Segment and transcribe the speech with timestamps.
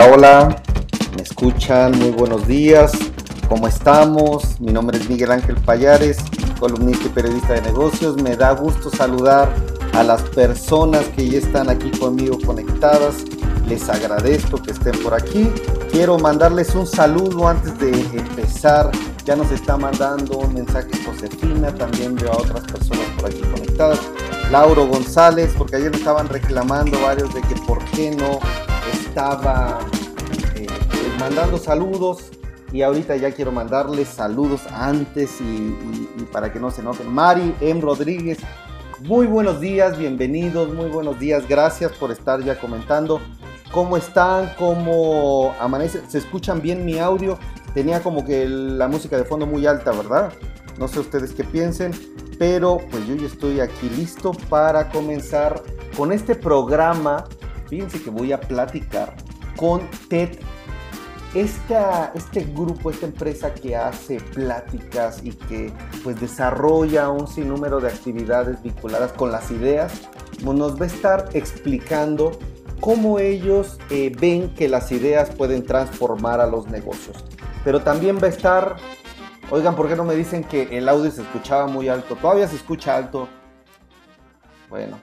[0.00, 0.62] Hola,
[1.16, 2.92] me escuchan, muy buenos días,
[3.48, 4.60] ¿cómo estamos?
[4.60, 6.18] Mi nombre es Miguel Ángel Payares,
[6.60, 8.16] columnista y periodista de negocios.
[8.22, 9.52] Me da gusto saludar
[9.94, 13.24] a las personas que ya están aquí conmigo conectadas.
[13.66, 15.50] Les agradezco que estén por aquí.
[15.90, 18.92] Quiero mandarles un saludo antes de empezar.
[19.24, 23.98] Ya nos está mandando un mensaje Josefina, también veo a otras personas por aquí conectadas.
[24.52, 28.38] Lauro González, porque ayer estaban reclamando varios de que por qué no
[28.92, 29.78] estaba
[30.54, 30.66] eh,
[31.18, 32.30] mandando saludos
[32.72, 35.74] y ahorita ya quiero mandarles saludos antes y,
[36.32, 37.12] para que no se enojen.
[37.12, 37.80] Mari M.
[37.80, 38.38] Rodríguez,
[39.00, 43.20] muy buenos días, bienvenidos, muy buenos días, gracias por estar ya comentando.
[43.72, 44.52] ¿Cómo están?
[44.58, 46.02] ¿Cómo amanece?
[46.08, 47.38] ¿Se escuchan bien mi audio?
[47.74, 50.32] Tenía como que la música de fondo muy alta, ¿verdad?
[50.78, 51.92] No sé ustedes qué piensen
[52.38, 55.62] pero pues yo ya estoy aquí listo para comenzar
[55.96, 57.24] con este programa.
[57.68, 59.14] Fíjense que voy a platicar
[59.56, 60.38] con TED,
[61.34, 67.88] esta, este grupo, esta empresa que hace pláticas y que pues desarrolla un sinnúmero de
[67.88, 69.92] actividades vinculadas con las ideas,
[70.42, 72.38] pues, nos va a estar explicando
[72.80, 77.24] cómo ellos eh, ven que las ideas pueden transformar a los negocios.
[77.64, 78.76] Pero también va a estar
[79.50, 82.16] Oigan, ¿por qué no me dicen que el audio se escuchaba muy alto?
[82.16, 83.28] Todavía se escucha alto.
[84.68, 85.00] Bueno,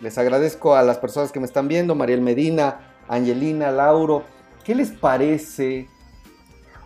[0.00, 4.24] les agradezco a las personas que me están viendo, Mariel Medina, Angelina, Lauro.
[4.64, 5.88] ¿Qué les parece?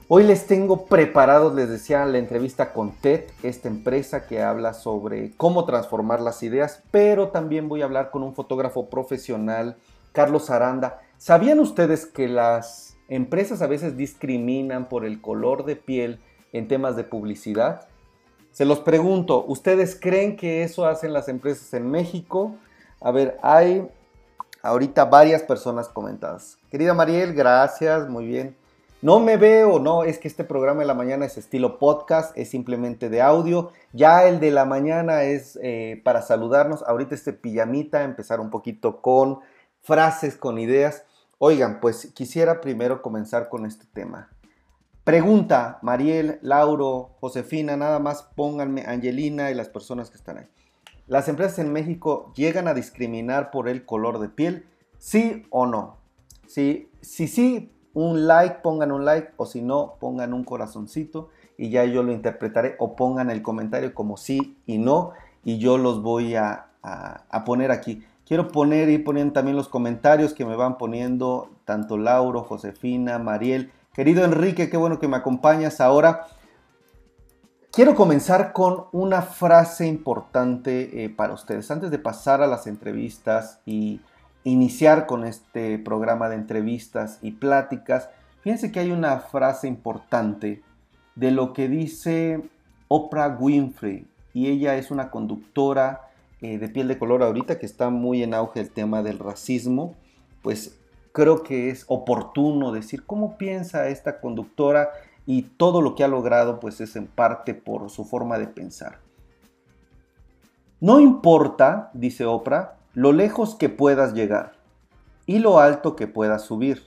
[0.08, 5.32] Hoy les tengo preparados, les decía, la entrevista con TED, esta empresa que habla sobre
[5.36, 9.76] cómo transformar las ideas, pero también voy a hablar con un fotógrafo profesional,
[10.12, 11.00] Carlos Aranda.
[11.16, 16.20] ¿Sabían ustedes que las empresas a veces discriminan por el color de piel
[16.52, 17.86] en temas de publicidad?
[18.50, 22.56] Se los pregunto, ¿ustedes creen que eso hacen las empresas en México?
[23.04, 23.86] A ver, hay
[24.62, 26.56] ahorita varias personas comentadas.
[26.70, 28.56] Querida Mariel, gracias, muy bien.
[29.02, 32.48] No me veo, no, es que este programa de la mañana es estilo podcast, es
[32.48, 33.72] simplemente de audio.
[33.92, 36.82] Ya el de la mañana es eh, para saludarnos.
[36.82, 39.40] Ahorita este pijamita, empezar un poquito con
[39.82, 41.04] frases, con ideas.
[41.36, 44.30] Oigan, pues quisiera primero comenzar con este tema.
[45.04, 50.46] Pregunta, Mariel, Lauro, Josefina, nada más pónganme Angelina y las personas que están ahí.
[51.06, 54.66] ¿Las empresas en México llegan a discriminar por el color de piel?
[54.98, 55.96] ¿Sí o no?
[56.46, 61.70] Si sí, sí, un like, pongan un like, o si no, pongan un corazoncito y
[61.70, 65.12] ya yo lo interpretaré, o pongan el comentario como sí y no,
[65.44, 68.04] y yo los voy a, a poner aquí.
[68.26, 73.70] Quiero poner y poner también los comentarios que me van poniendo tanto Lauro, Josefina, Mariel
[73.94, 76.26] Querido Enrique, qué bueno que me acompañas ahora.
[77.74, 81.72] Quiero comenzar con una frase importante eh, para ustedes.
[81.72, 84.00] Antes de pasar a las entrevistas y
[84.44, 88.10] iniciar con este programa de entrevistas y pláticas,
[88.42, 90.62] fíjense que hay una frase importante
[91.16, 92.42] de lo que dice
[92.86, 94.06] Oprah Winfrey.
[94.34, 96.12] Y ella es una conductora
[96.42, 99.96] eh, de piel de color ahorita que está muy en auge el tema del racismo.
[100.42, 100.78] Pues
[101.10, 104.90] creo que es oportuno decir cómo piensa esta conductora
[105.26, 108.98] y todo lo que ha logrado pues es en parte por su forma de pensar.
[110.80, 114.52] No importa, dice Oprah, lo lejos que puedas llegar
[115.26, 116.82] y lo alto que puedas subir.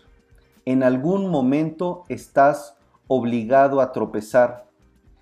[0.66, 2.76] En algún momento estás
[3.08, 4.68] obligado a tropezar.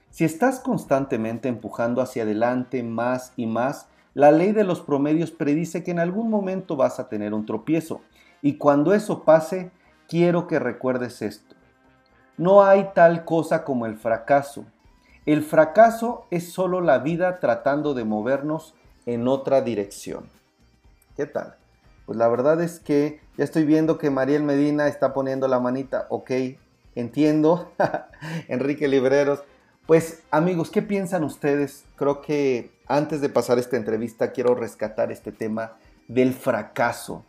[0.09, 5.83] Si estás constantemente empujando hacia adelante más y más, la ley de los promedios predice
[5.83, 8.01] que en algún momento vas a tener un tropiezo
[8.41, 9.71] y cuando eso pase,
[10.07, 11.54] quiero que recuerdes esto.
[12.37, 14.65] No hay tal cosa como el fracaso.
[15.25, 20.29] El fracaso es solo la vida tratando de movernos en otra dirección.
[21.15, 21.55] ¿Qué tal?
[22.05, 26.07] Pues la verdad es que ya estoy viendo que Mariel Medina está poniendo la manita.
[26.09, 26.31] Ok,
[26.93, 27.71] entiendo.
[28.47, 29.43] Enrique Libreros.
[29.87, 31.85] Pues amigos, ¿qué piensan ustedes?
[31.95, 35.73] Creo que antes de pasar esta entrevista quiero rescatar este tema
[36.07, 37.23] del fracaso.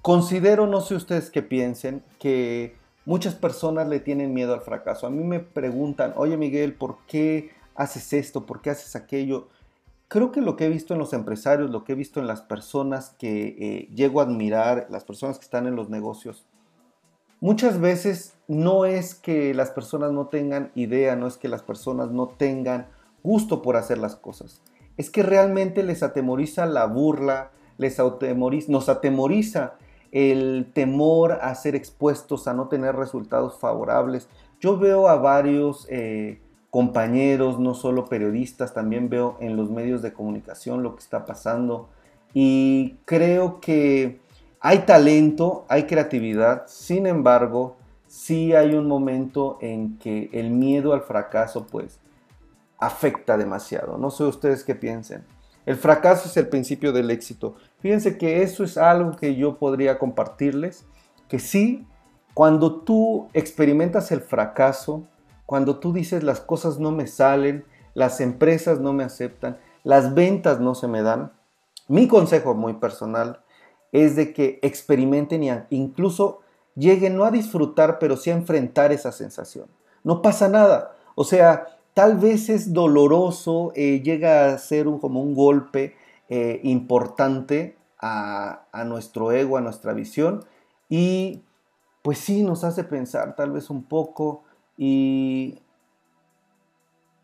[0.00, 5.06] Considero, no sé ustedes qué piensen, que muchas personas le tienen miedo al fracaso.
[5.06, 8.46] A mí me preguntan, oye Miguel, ¿por qué haces esto?
[8.46, 9.48] ¿Por qué haces aquello?
[10.08, 12.42] Creo que lo que he visto en los empresarios, lo que he visto en las
[12.42, 16.44] personas que eh, llego a admirar, las personas que están en los negocios,
[17.40, 22.10] muchas veces no es que las personas no tengan idea, no es que las personas
[22.10, 22.88] no tengan
[23.22, 24.60] gusto por hacer las cosas.
[24.98, 29.74] Es que realmente les atemoriza la burla, les atemoriza, nos atemoriza
[30.12, 34.28] el temor a ser expuestos, a no tener resultados favorables.
[34.60, 40.12] Yo veo a varios eh, compañeros, no solo periodistas, también veo en los medios de
[40.12, 41.88] comunicación lo que está pasando
[42.32, 44.20] y creo que
[44.64, 47.76] Hay talento, hay creatividad, sin embargo,
[48.06, 51.98] sí hay un momento en que el miedo al fracaso pues
[52.78, 53.98] afecta demasiado.
[53.98, 55.24] No sé ustedes qué piensen.
[55.66, 57.56] El fracaso es el principio del éxito.
[57.82, 60.86] Fíjense que eso es algo que yo podría compartirles,
[61.28, 61.86] que sí,
[62.32, 65.02] cuando tú experimentas el fracaso,
[65.46, 67.64] cuando tú dices las cosas no me salen,
[67.94, 71.32] las empresas no me aceptan, las ventas no se me dan,
[71.88, 73.42] mi consejo muy personal
[73.90, 76.40] es de que experimenten y incluso
[76.74, 79.66] lleguen no a disfrutar, pero sí a enfrentar esa sensación.
[80.04, 80.96] No pasa nada.
[81.14, 85.94] O sea, tal vez es doloroso, eh, llega a ser como un golpe
[86.34, 90.46] eh, importante a, nuestro ego, a nuestra visión.
[90.88, 91.42] Y
[92.00, 94.42] pues sí, nos hace pensar tal vez un poco.
[94.78, 95.58] Y,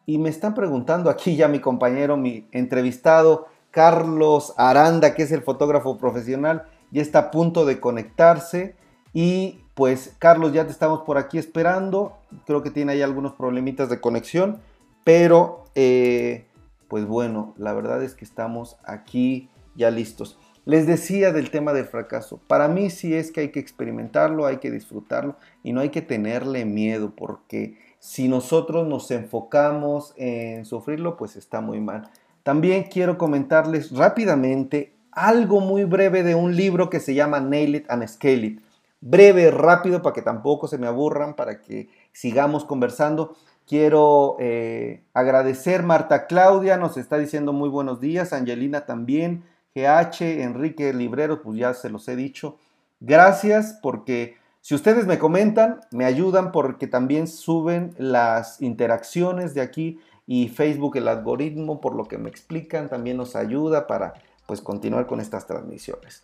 [0.05, 5.41] y me están preguntando aquí ya mi compañero, mi entrevistado, Carlos Aranda, que es el
[5.41, 8.77] fotógrafo profesional, ya está a punto de conectarse.
[9.15, 12.19] Y pues Carlos, ya te estamos por aquí esperando.
[12.45, 14.61] Creo que tiene ahí algunos problemitas de conexión.
[15.03, 16.45] Pero eh,
[16.89, 20.39] pues bueno, la verdad es que estamos aquí ya listos.
[20.65, 22.41] Les decía del tema del fracaso.
[22.47, 26.03] Para mí sí es que hay que experimentarlo, hay que disfrutarlo y no hay que
[26.03, 32.11] tenerle miedo porque si nosotros nos enfocamos en sufrirlo, pues está muy mal.
[32.43, 37.91] También quiero comentarles rápidamente algo muy breve de un libro que se llama Nail It
[37.91, 38.63] and Scale It.
[39.01, 43.37] Breve, rápido, para que tampoco se me aburran, para que sigamos conversando.
[43.69, 49.45] Quiero eh, agradecer Marta Claudia, nos está diciendo muy buenos días, Angelina también,
[49.75, 52.57] GH, Enrique Librero, pues ya se los he dicho.
[52.99, 60.01] Gracias porque si ustedes me comentan, me ayudan porque también suben las interacciones de aquí
[60.27, 64.15] y Facebook, el algoritmo, por lo que me explican, también nos ayuda para
[64.47, 66.23] pues continuar con estas transmisiones.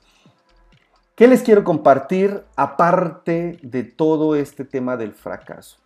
[1.14, 5.83] ¿Qué les quiero compartir aparte de todo este tema del fracaso?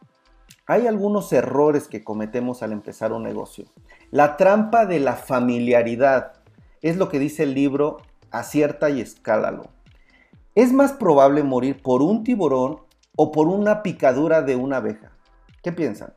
[0.70, 3.64] Hay algunos errores que cometemos al empezar un negocio.
[4.10, 6.34] La trampa de la familiaridad
[6.82, 9.70] es lo que dice el libro Acierta y escálalo.
[10.54, 12.80] Es más probable morir por un tiburón
[13.16, 15.10] o por una picadura de una abeja.
[15.62, 16.12] ¿Qué piensan?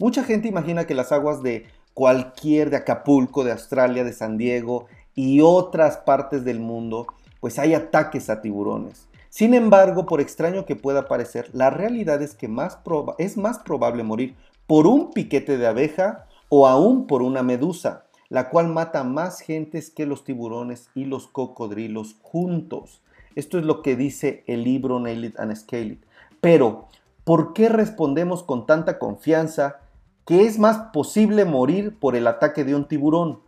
[0.00, 4.86] Mucha gente imagina que las aguas de cualquier de Acapulco, de Australia, de San Diego
[5.14, 7.06] y otras partes del mundo,
[7.38, 9.06] pues hay ataques a tiburones.
[9.32, 12.78] Sin embargo, por extraño que pueda parecer, la realidad es que más
[13.16, 14.36] es más probable morir
[14.66, 19.88] por un piquete de abeja o aún por una medusa, la cual mata más gentes
[19.88, 23.00] que los tiburones y los cocodrilos juntos.
[23.34, 25.98] Esto es lo que dice el libro Nail and Scale.
[26.42, 26.88] Pero,
[27.24, 29.80] ¿por qué respondemos con tanta confianza
[30.26, 33.40] que es más posible morir por el ataque de un tiburón?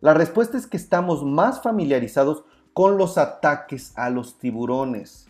[0.00, 2.44] La respuesta es que estamos más familiarizados
[2.74, 5.28] con los ataques a los tiburones.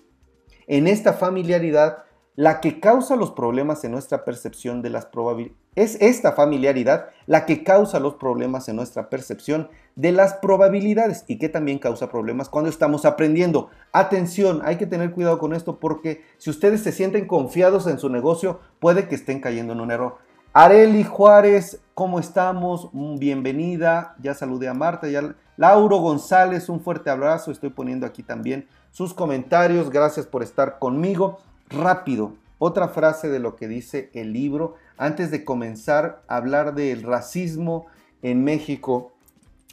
[0.67, 2.05] En esta familiaridad,
[2.37, 7.47] la que causa los problemas en nuestra percepción de las probabilidades, es esta familiaridad la
[7.47, 12.49] que causa los problemas en nuestra percepción de las probabilidades y que también causa problemas
[12.49, 13.71] cuando estamos aprendiendo.
[13.93, 18.09] Atención, hay que tener cuidado con esto porque si ustedes se sienten confiados en su
[18.09, 20.17] negocio, puede que estén cayendo en un error.
[20.53, 22.91] Areli Juárez, ¿cómo estamos?
[22.93, 24.15] Mm, bienvenida.
[24.23, 25.09] Ya saludé a Marta.
[25.09, 25.35] Ya...
[25.57, 27.51] Lauro González, un fuerte abrazo.
[27.51, 29.91] Estoy poniendo aquí también sus comentarios.
[29.91, 31.41] Gracias por estar conmigo.
[31.69, 37.03] Rápido, otra frase de lo que dice el libro antes de comenzar a hablar del
[37.03, 37.87] racismo
[38.23, 39.13] en México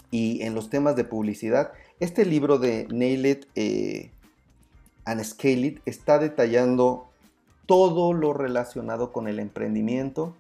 [0.10, 1.74] y en los temas de publicidad.
[2.00, 4.10] Este libro de Nail eh,
[5.06, 5.22] and
[5.86, 7.06] está detallando
[7.68, 10.34] todo lo relacionado con el emprendimiento,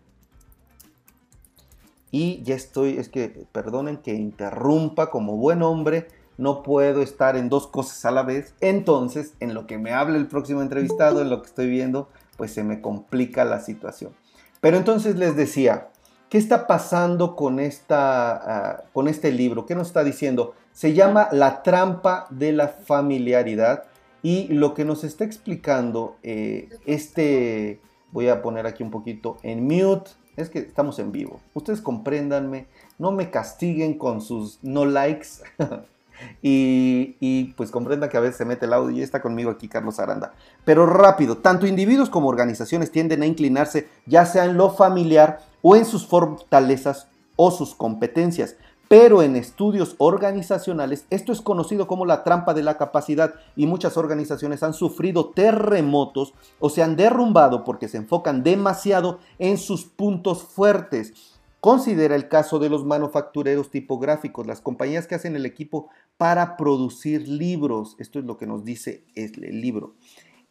[2.15, 6.07] y ya estoy, es que perdonen que interrumpa como buen hombre,
[6.37, 8.55] no puedo estar en dos cosas a la vez.
[8.61, 12.07] Entonces, en lo que me hable el próximo entrevistado, en lo que estoy viendo,
[12.37, 14.13] pues se me complica la situación.
[14.61, 15.89] Pero entonces les decía,
[16.29, 19.65] ¿qué está pasando con, esta, ah, con este libro?
[19.65, 20.53] ¿Qué nos está diciendo?
[20.71, 23.83] Se llama La trampa de la familiaridad
[24.21, 27.81] y lo que nos está explicando eh, este,
[28.13, 31.39] voy a poner aquí un poquito en mute, es que estamos en vivo.
[31.53, 35.27] Ustedes compréndanme, no me castiguen con sus no likes.
[36.41, 39.99] y, pues comprendan que a veces se mete el audio y está conmigo aquí Carlos
[39.99, 40.33] Aranda.
[40.63, 45.75] Pero rápido, tanto individuos como organizaciones tienden a inclinarse ya sea en lo familiar o
[45.75, 48.55] en sus fortalezas o sus competencias.
[48.87, 53.97] Pero en estudios organizacionales esto es conocido como la trampa de la capacidad y muchas
[53.97, 60.43] organizaciones han sufrido terremotos o se han derrumbado porque se enfocan demasiado en sus puntos
[60.43, 61.13] fuertes.
[61.61, 67.27] Considera el caso de los manufactureros tipográficos, las compañías que hacen el equipo para producir
[67.27, 67.95] libros.
[67.97, 69.95] Esto es lo que nos dice el libro.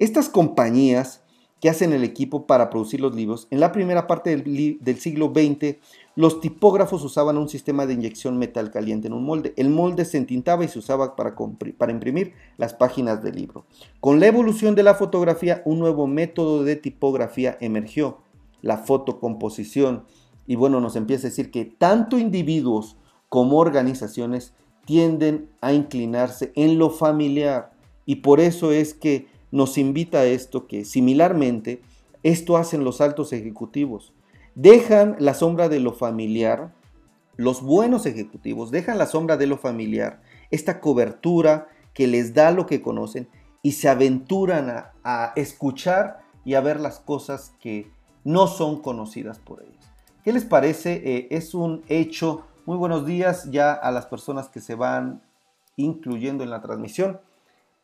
[0.01, 1.24] Estas compañías
[1.65, 5.77] que hacen el equipo para producir los libros, en la primera parte del, siglo XX,
[6.15, 9.55] los tipógrafos usaban un sistema de inyección metal caliente en un molde.
[9.57, 11.35] El molde se entintaba y se usaba para,
[11.79, 13.65] para imprimir las páginas del libro.
[14.01, 18.19] Con la evolución de la fotografía, un nuevo método de tipografía emergió,
[18.61, 20.05] la fotocomposición
[20.47, 22.99] y bueno, nos empieza a decir que tanto individuos
[23.31, 24.53] como organizaciones
[24.85, 27.73] tienden a inclinarse en lo familiar.
[28.05, 31.81] Y por eso es que nos invita a esto que similarmente
[32.25, 34.13] esto hacen los altos ejecutivos.
[34.57, 36.75] Dejan la sombra de lo familiar,
[37.37, 40.21] los buenos ejecutivos dejan la sombra de lo familiar,
[40.51, 43.29] esta cobertura que les da lo que conocen
[43.63, 47.93] y se aventuran a, escuchar y a ver las cosas que
[48.25, 49.87] no son conocidas por ellos.
[50.25, 50.95] ¿Qué les parece?
[51.05, 52.45] Eh, es un hecho.
[52.67, 55.23] Muy buenos días ya a las personas que se van
[55.77, 57.21] incluyendo en la transmisión.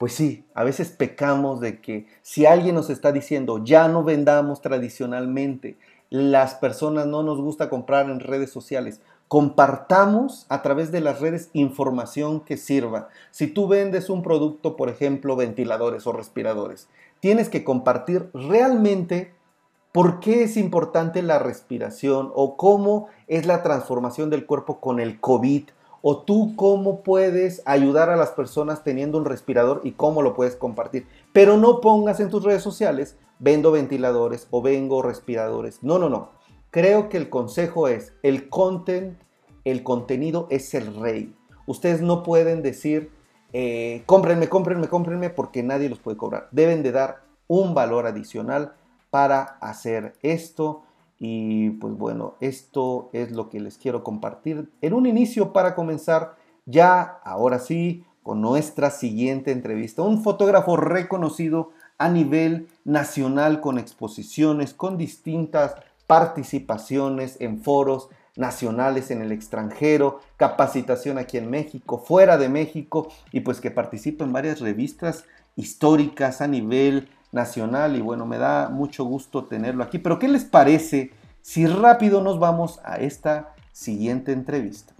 [0.00, 4.62] Pues sí, a veces pecamos de que si alguien nos está diciendo ya no vendamos
[4.62, 5.76] tradicionalmente,
[6.08, 11.50] las personas no nos gusta comprar en redes sociales, compartamos a través de las redes
[11.52, 13.08] información que sirva.
[13.30, 16.88] Si tú vendes un producto, por ejemplo, ventiladores o respiradores,
[17.20, 19.34] tienes que compartir realmente
[19.92, 25.18] ¿Por qué es importante la respiración o cómo es la transformación del cuerpo con el
[25.18, 25.64] COVID?
[26.02, 30.56] ¿O tú cómo puedes ayudar a las personas teniendo un respirador y cómo lo puedes
[30.56, 31.06] compartir?
[31.32, 35.82] Pero no pongas en tus redes sociales, vendo ventiladores o vengo respiradores.
[35.82, 36.30] No, no, no.
[36.70, 39.18] Creo que el consejo es, el content,
[39.64, 41.34] el contenido es el rey.
[41.66, 43.10] Ustedes no pueden decir,
[43.52, 46.48] eh, cómprenme, cómprenme, cómprenme, porque nadie los puede cobrar.
[46.52, 48.74] Deben de dar un valor adicional
[49.10, 50.82] para hacer esto.
[51.22, 56.34] Y pues bueno, esto es lo que les quiero compartir en un inicio para comenzar
[56.64, 60.02] ya, ahora sí, con nuestra siguiente entrevista.
[60.02, 65.74] Un fotógrafo reconocido a nivel nacional con exposiciones, con distintas
[66.06, 73.40] participaciones en foros nacionales en el extranjero, capacitación aquí en México, fuera de México y
[73.40, 75.24] pues que participa en varias revistas
[75.56, 79.98] históricas a nivel nacional y bueno, me da mucho gusto tenerlo aquí.
[79.98, 84.94] Pero ¿qué les parece si rápido nos vamos a esta siguiente entrevista?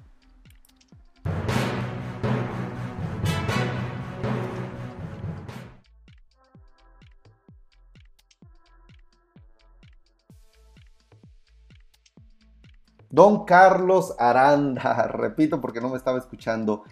[13.12, 16.84] Don Carlos Aranda, repito porque no me estaba escuchando.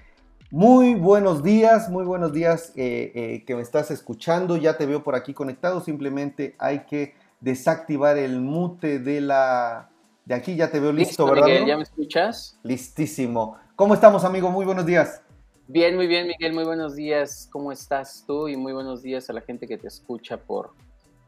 [0.50, 4.56] Muy buenos días, muy buenos días eh, eh, que me estás escuchando.
[4.56, 5.82] Ya te veo por aquí conectado.
[5.82, 9.90] Simplemente hay que desactivar el mute de la
[10.24, 10.56] de aquí.
[10.56, 11.44] Ya te veo listo, ¿verdad?
[11.44, 12.58] Miguel, ¿ya me escuchas?
[12.62, 13.58] Listísimo.
[13.76, 14.50] ¿Cómo estamos, amigo?
[14.50, 15.20] Muy buenos días.
[15.66, 16.54] Bien, muy bien, Miguel.
[16.54, 17.46] Muy buenos días.
[17.52, 18.48] ¿Cómo estás tú?
[18.48, 20.72] Y muy buenos días a la gente que te escucha por,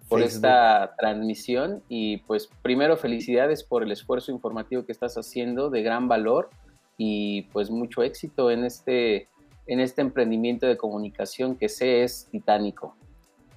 [0.08, 1.82] por esta transmisión.
[1.90, 6.48] Y pues primero felicidades por el esfuerzo informativo que estás haciendo de gran valor
[7.02, 9.26] y pues mucho éxito en este,
[9.66, 12.94] en este emprendimiento de comunicación que sé es titánico.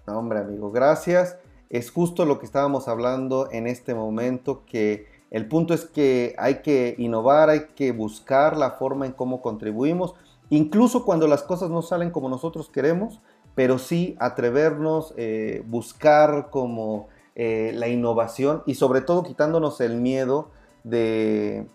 [0.07, 1.38] hombre, amigo, gracias.
[1.69, 6.62] Es justo lo que estábamos hablando en este momento, que el punto es que hay
[6.62, 10.15] que innovar, hay que buscar la forma en cómo contribuimos,
[10.50, 13.19] incluso cuando las cosas no salen como nosotros queremos,
[13.55, 20.51] pero sí atrevernos, eh, buscar como eh, la innovación y sobre todo quitándonos el miedo
[20.85, 21.67] de,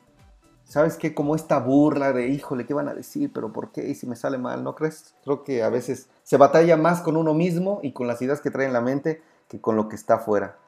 [0.68, 1.14] ¿sabes qué?
[1.14, 3.32] Como esta burla de, híjole, ¿qué van a decir?
[3.32, 3.88] ¿Pero por qué?
[3.88, 4.62] ¿Y si me sale mal?
[4.62, 5.14] ¿No crees?
[5.24, 8.50] Creo que a veces se batalla más con uno mismo y con las ideas que
[8.50, 10.58] trae en la mente que con lo que está afuera.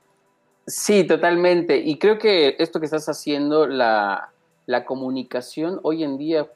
[0.67, 1.77] Sí, totalmente.
[1.77, 4.33] Y creo que esto que estás haciendo, la,
[4.67, 6.51] la comunicación hoy en día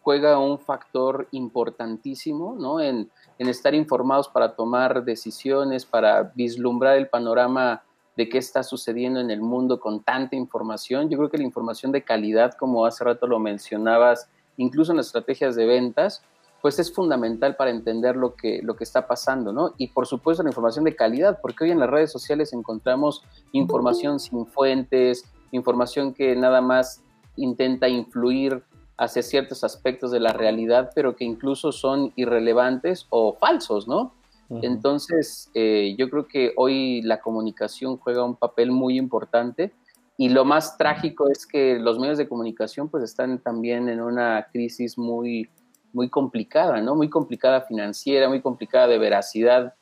[0.00, 2.80] juega un factor importantísimo ¿no?
[2.80, 7.82] en, en estar informados para tomar decisiones, para vislumbrar el panorama
[8.16, 11.08] de qué está sucediendo en el mundo con tanta información.
[11.08, 15.06] Yo creo que la información de calidad, como hace rato lo mencionabas, incluso en las
[15.06, 16.22] estrategias de ventas,
[16.60, 19.74] pues es fundamental para entender lo que, lo que está pasando, ¿no?
[19.78, 24.20] Y por supuesto la información de calidad, porque hoy en las redes sociales encontramos información
[24.20, 27.02] sin fuentes, información que nada más
[27.36, 28.62] intenta influir
[28.96, 34.14] hacia ciertos aspectos de la realidad, pero que incluso son irrelevantes o falsos, ¿no?
[34.50, 39.72] Entonces, eh, yo creo que hoy la comunicación juega un papel muy importante
[40.18, 44.48] y lo más trágico es que los medios de comunicación pues están también en una
[44.52, 45.48] crisis muy,
[45.92, 46.94] muy complicada, ¿no?
[46.94, 49.74] Muy complicada financiera, muy complicada de veracidad.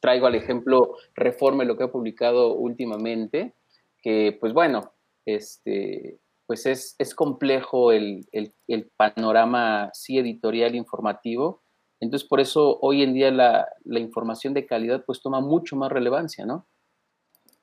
[0.00, 3.54] Traigo al ejemplo Reforme, lo que ha publicado últimamente,
[4.00, 4.92] que pues bueno,
[5.26, 11.61] este, pues es, es complejo el, el, panorama sí editorial informativo.
[12.02, 16.44] Entonces, por eso hoy en día la, información de calidad pues toma mucho más relevancia,
[16.44, 16.66] ¿no?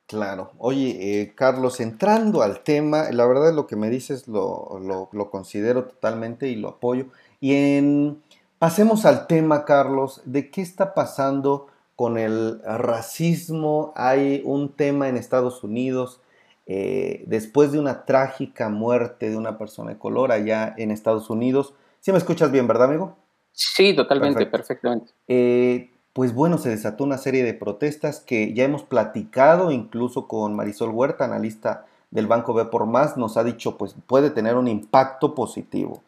[0.05, 0.51] Claro.
[0.57, 6.47] Oye, eh, Carlos, entrando al tema, la verdad lo que me dices lo considero totalmente
[6.47, 7.07] y lo apoyo.
[7.41, 8.23] Y en,
[8.57, 13.91] pasemos al tema, Carlos, de qué está pasando con el racismo.
[13.97, 16.21] Hay un tema en Estados Unidos
[16.65, 21.73] eh, después de una trágica muerte de una persona de color allá en Estados Unidos.
[21.99, 23.18] ¿Sí me escuchas bien, verdad, amigo?
[23.51, 25.11] Sí, totalmente, perfectamente.
[25.27, 30.55] Eh, pues bueno, se desató una serie de protestas que ya hemos platicado, incluso con
[30.55, 34.67] Marisol Huerta, analista del Banco B por Más, nos ha dicho, pues puede tener un
[34.67, 36.03] impacto positivo.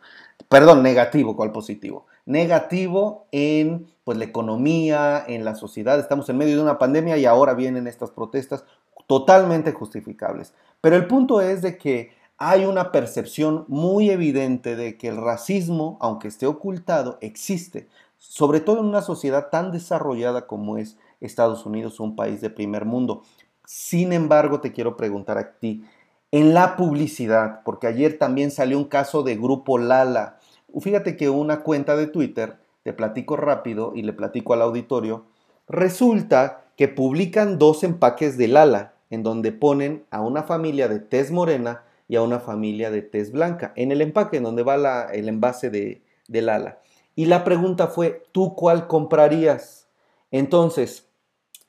[0.49, 2.05] Perdón, negativo, ¿cuál positivo?
[2.25, 5.99] Negativo en pues la economía, en la sociedad.
[5.99, 8.63] Estamos en medio de una pandemia y ahora vienen estas protestas
[9.07, 10.53] totalmente justificables.
[10.81, 12.11] Pero el punto es de que
[12.43, 18.79] hay una percepción muy evidente de que el racismo, aunque esté ocultado, existe, sobre todo
[18.79, 23.21] en una sociedad tan desarrollada como es Estados Unidos, un país de primer mundo.
[23.63, 25.85] Sin embargo, te quiero preguntar a ti,
[26.31, 30.39] en la publicidad, porque ayer también salió un caso de Grupo Lala.
[30.79, 35.25] Fíjate que una cuenta de Twitter, te platico rápido y le platico al auditorio,
[35.67, 41.29] resulta que publican dos empaques de Lala en donde ponen a una familia de tez
[41.29, 45.29] morena y a una familia de tez blanca, en el empaque, en donde va el
[45.29, 46.81] envase de, del ala.
[47.15, 49.87] Y la pregunta fue, ¿tú cuál comprarías?
[50.29, 51.07] Entonces,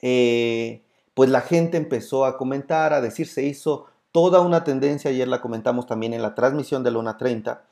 [0.01, 0.83] eh,
[1.15, 5.41] pues la gente empezó a comentar, a decir, se hizo toda una tendencia, ayer la
[5.41, 7.63] comentamos también en la transmisión de Luna 30,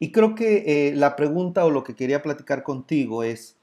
[0.00, 3.56] y creo que eh, la pregunta o lo que quería platicar contigo es,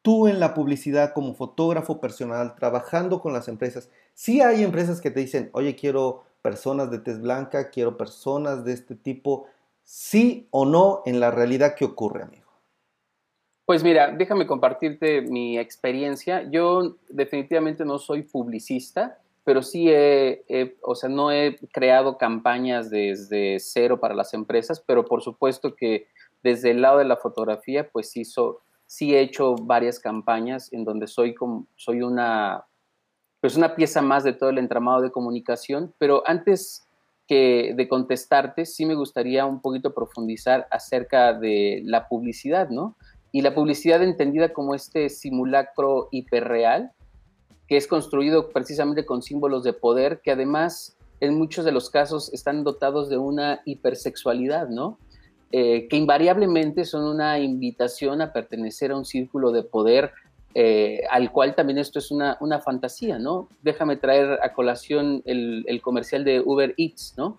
[0.00, 5.10] tú en la publicidad como fotógrafo personal, trabajando con las empresas, sí hay empresas que
[5.10, 9.46] te dicen, oye, quiero personas de tez blanca, quiero personas de este tipo,
[9.84, 12.48] sí o no en la realidad ¿qué ocurre, amigo.
[13.64, 16.48] Pues mira, déjame compartirte mi experiencia.
[16.50, 23.58] Yo definitivamente no soy publicista, pero sí he, o sea, no he creado campañas desde
[23.60, 26.06] cero para las empresas, pero por supuesto que
[26.42, 28.24] desde el lado de la fotografía, pues sí,
[28.86, 31.34] sí he hecho varias campañas en donde soy,
[31.76, 32.64] soy una,
[33.40, 36.88] pues una pieza más de todo el entramado de comunicación, pero antes
[37.28, 42.96] que de contestarte, sí me gustaría un poquito profundizar acerca de la publicidad, ¿no?
[43.30, 46.92] Y la publicidad entendida como este simulacro hiperreal,
[47.68, 52.32] que es construido precisamente con símbolos de poder, que además en muchos de los casos
[52.32, 54.98] están dotados de una hipersexualidad, ¿no?
[55.52, 60.12] Eh, que invariablemente son una invitación a pertenecer a un círculo de poder
[60.60, 63.48] eh, al cual también esto es una, fantasía, ¿no?
[63.62, 67.38] Déjame traer a colación el, comercial de Uber Eats, ¿no?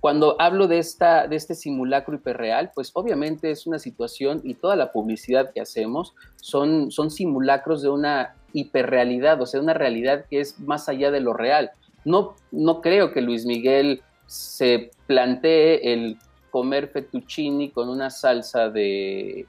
[0.00, 4.74] Cuando hablo de, esta, de este simulacro hiperreal, pues obviamente es una situación y toda
[4.74, 10.40] la publicidad que hacemos son, son simulacros de una hiperrealidad, o sea, una realidad que
[10.40, 11.72] es más allá de lo real.
[12.06, 16.16] No, no creo que Luis Miguel se plantee el
[16.50, 19.46] comer fettuccini con una salsa de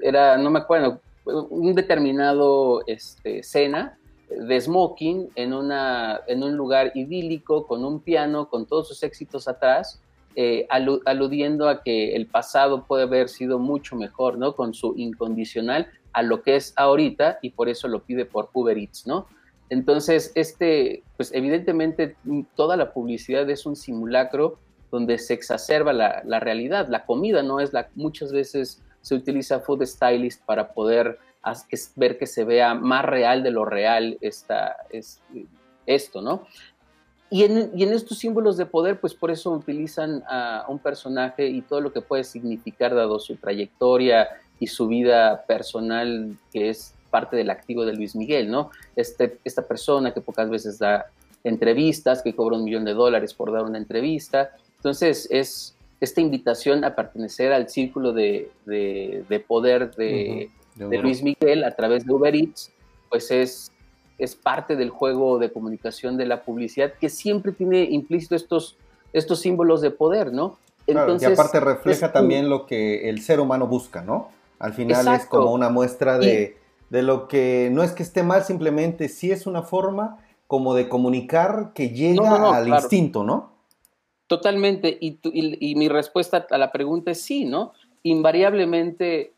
[0.00, 1.00] era, no me acuerdo,
[1.50, 8.48] un determinado este, cena de smoking en, una, en un lugar idílico, con un piano,
[8.48, 10.00] con todos sus éxitos atrás,
[10.36, 10.66] eh,
[11.04, 14.54] aludiendo a que el pasado puede haber sido mucho mejor, ¿no?
[14.54, 18.76] Con su incondicional a lo que es ahorita y por eso lo pide por Uber
[18.76, 19.26] Eats, ¿no?
[19.70, 22.16] Entonces, este, pues evidentemente
[22.54, 24.58] toda la publicidad es un simulacro
[24.90, 26.88] donde se exacerba la, realidad.
[26.88, 31.18] La comida no es la, muchas veces se utiliza food stylist para poder
[31.96, 35.22] ver que se vea más real de lo real esta, es,
[35.86, 36.46] esto, ¿no?
[37.30, 41.46] Y en, y en, estos símbolos de poder, pues por eso utilizan a un personaje
[41.46, 44.28] y todo lo que puede significar dado su trayectoria
[44.60, 48.70] y su vida personal, que es parte del activo de Luis Miguel, ¿no?
[48.94, 51.06] Este, esta persona que pocas veces da
[51.44, 56.84] entrevistas, que cobra un millón de dólares por dar una entrevista, entonces, es esta invitación
[56.84, 58.50] a pertenecer al círculo de,
[59.46, 62.70] poder de, Luis Miguel a través de Uber Eats,
[63.08, 63.72] pues es,
[64.18, 68.76] es parte del juego de comunicación de la publicidad que siempre tiene implícito estos,
[69.12, 70.56] estos símbolos de poder, ¿no?
[70.86, 74.30] Entonces, y aparte refleja también lo que el ser humano busca, ¿no?
[74.58, 76.56] Al final es como una muestra de,
[76.90, 80.88] de, lo que no es que esté mal, simplemente sí es una forma como de
[80.88, 83.57] comunicar que llega al instinto, ¿no?
[84.28, 87.72] Totalmente, y, mi respuesta a la pregunta es sí, ¿no?
[88.02, 89.32] Invariablemente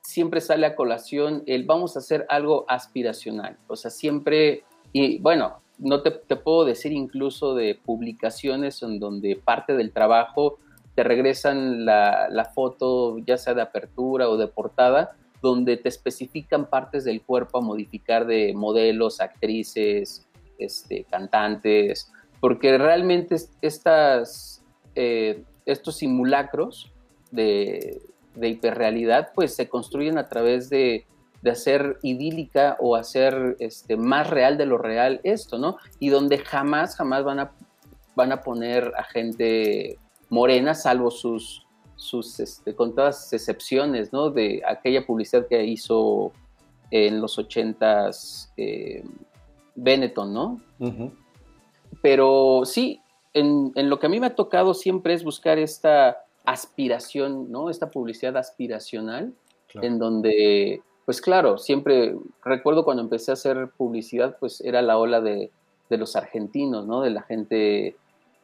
[0.00, 5.60] siempre sale a colación el vamos a hacer algo aspiracional, o sea, siempre, y bueno,
[5.78, 10.58] no te, puedo decir incluso de publicaciones en donde parte del trabajo
[10.94, 16.64] te regresan la, la, foto, ya sea de apertura o de portada, donde te especifican
[16.64, 20.26] partes del cuerpo a modificar de modelos, actrices,
[20.58, 26.92] este, cantantes, porque realmente estas, eh, estos simulacros
[27.30, 28.02] de,
[28.40, 31.06] hiperrealidad pues se construyen a través de,
[31.50, 35.78] hacer idílica o hacer este, más real de lo real esto, ¿no?
[35.98, 37.52] Y donde jamás, jamás van a,
[38.14, 39.98] van a poner a gente
[40.28, 44.30] morena, salvo sus, sus este, con todas excepciones, ¿no?
[44.30, 46.32] De aquella publicidad que hizo
[46.90, 49.02] en los ochentas eh,
[49.74, 50.60] Benetton, ¿no?
[52.02, 53.00] Pero sí,
[53.34, 57.70] en, lo que a mí me ha tocado siempre es buscar esta aspiración, ¿no?
[57.70, 59.34] Esta publicidad aspiracional,
[59.74, 65.20] en donde, pues claro, siempre recuerdo cuando empecé a hacer publicidad, pues era la ola
[65.20, 65.50] de,
[65.88, 67.02] de los argentinos, ¿no?
[67.02, 67.96] De la gente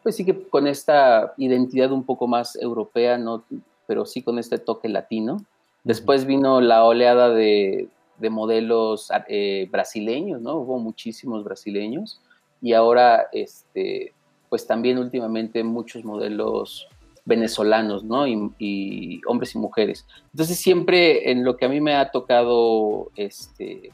[0.03, 3.43] pues sí que con esta identidad un poco más europea, ¿no?
[3.87, 5.39] pero sí con este toque latino.
[5.85, 7.89] Después vino la oleada de,
[8.31, 10.57] modelos eh, brasileños, ¿no?
[10.57, 12.21] Hubo muchísimos brasileños
[12.61, 14.15] y ahora, este,
[14.49, 16.89] pues también últimamente muchos modelos
[17.25, 18.27] venezolanos, ¿no?
[18.27, 20.07] Y, hombres y mujeres.
[20.33, 23.91] Entonces siempre en lo que a mí me ha tocado, este,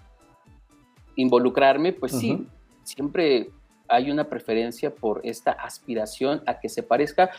[1.16, 2.46] involucrarme, pues sí,
[2.85, 3.51] siempre
[3.88, 7.31] hay una preferencia por esta aspiración a que se parezca.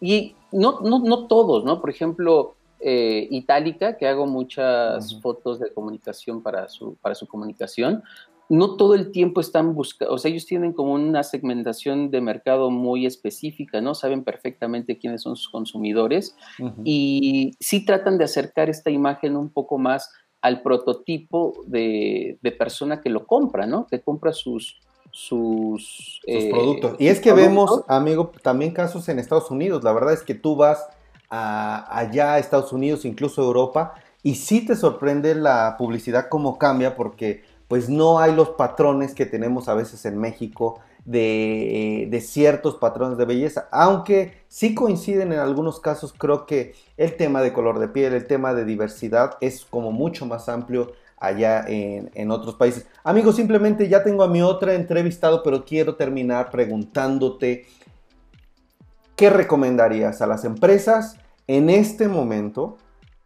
[0.00, 1.80] Y no, no, no todos, ¿no?
[1.80, 8.02] Por ejemplo, eh, Itálica, que hago muchas fotos de comunicación para su, para su comunicación,
[8.50, 12.70] no todo el tiempo están buscando, o sea, ellos tienen como una segmentación de mercado
[12.70, 13.94] muy específica, ¿no?
[13.94, 16.36] Saben perfectamente quiénes son sus consumidores
[16.84, 20.10] y sí tratan de acercar esta imagen un poco más
[20.42, 23.86] al prototipo de, de persona que lo compra, ¿no?
[23.86, 24.80] Que compra sus,
[25.12, 26.96] sus, eh, productos.
[26.98, 29.84] Y es que vemos, amigo, también casos en Estados Unidos.
[29.84, 30.88] La verdad es que tú vas
[31.28, 37.44] allá a Estados Unidos, incluso Europa, y sí te sorprende la publicidad cómo cambia porque
[37.70, 43.16] pues no hay los patrones que tenemos a veces en México de, de, ciertos patrones
[43.16, 47.86] de belleza, aunque sí coinciden en algunos casos, creo que el tema de color de
[47.86, 52.88] piel, el tema de diversidad es como mucho más amplio allá en, otros países.
[53.04, 57.66] Amigos, simplemente ya tengo a mi otra entrevistado, pero quiero terminar preguntándote,
[59.14, 62.78] ¿qué recomendarías a las empresas en este momento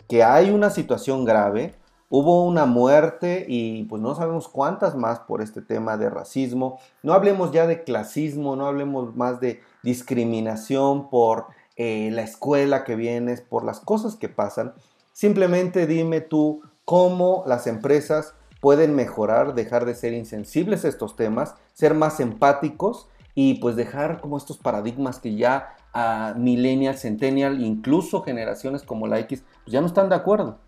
[0.07, 1.77] que hay una situación grave?
[2.11, 6.79] Hubo una muerte y pues no sabemos cuántas más por este tema de racismo.
[7.03, 12.95] No hablemos ya de clasismo, no hablemos más de discriminación por eh, la escuela que
[12.95, 14.75] vienes, por las cosas que pasan.
[15.13, 21.55] Simplemente dime tú cómo las empresas pueden mejorar, dejar de ser insensibles a estos temas,
[21.73, 28.23] ser más empáticos y pues dejar como estos paradigmas que ya a millennial, centennial, incluso
[28.23, 30.59] generaciones como la X, pues ya no están de acuerdo.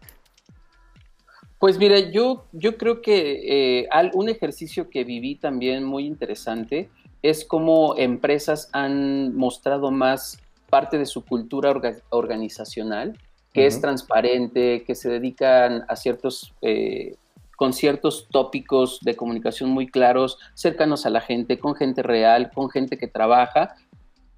[1.59, 6.91] Pues mira, yo, yo creo que eh, un ejercicio que viví también muy interesante
[7.23, 10.39] es cómo empresas han mostrado más
[10.69, 11.75] parte de su cultura
[12.11, 13.19] organizacional
[13.57, 17.17] que es transparente, que se dedican a ciertos, eh,
[17.57, 22.69] con ciertos tópicos de comunicación muy claros, cercanos a la gente, con gente real, con
[22.69, 23.75] gente que trabaja.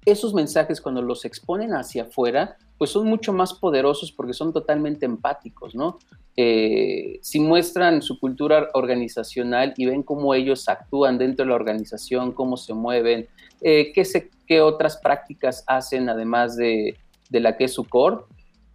[0.05, 5.05] Esos mensajes cuando los exponen hacia afuera, pues son mucho más poderosos porque son totalmente
[5.05, 5.99] empáticos, ¿no?
[6.35, 12.31] Eh, si muestran su cultura organizacional y ven cómo ellos actúan dentro de la organización,
[12.31, 13.27] cómo se mueven,
[13.61, 16.97] eh, qué, se, qué otras prácticas hacen además de,
[17.29, 18.23] de la que es su core,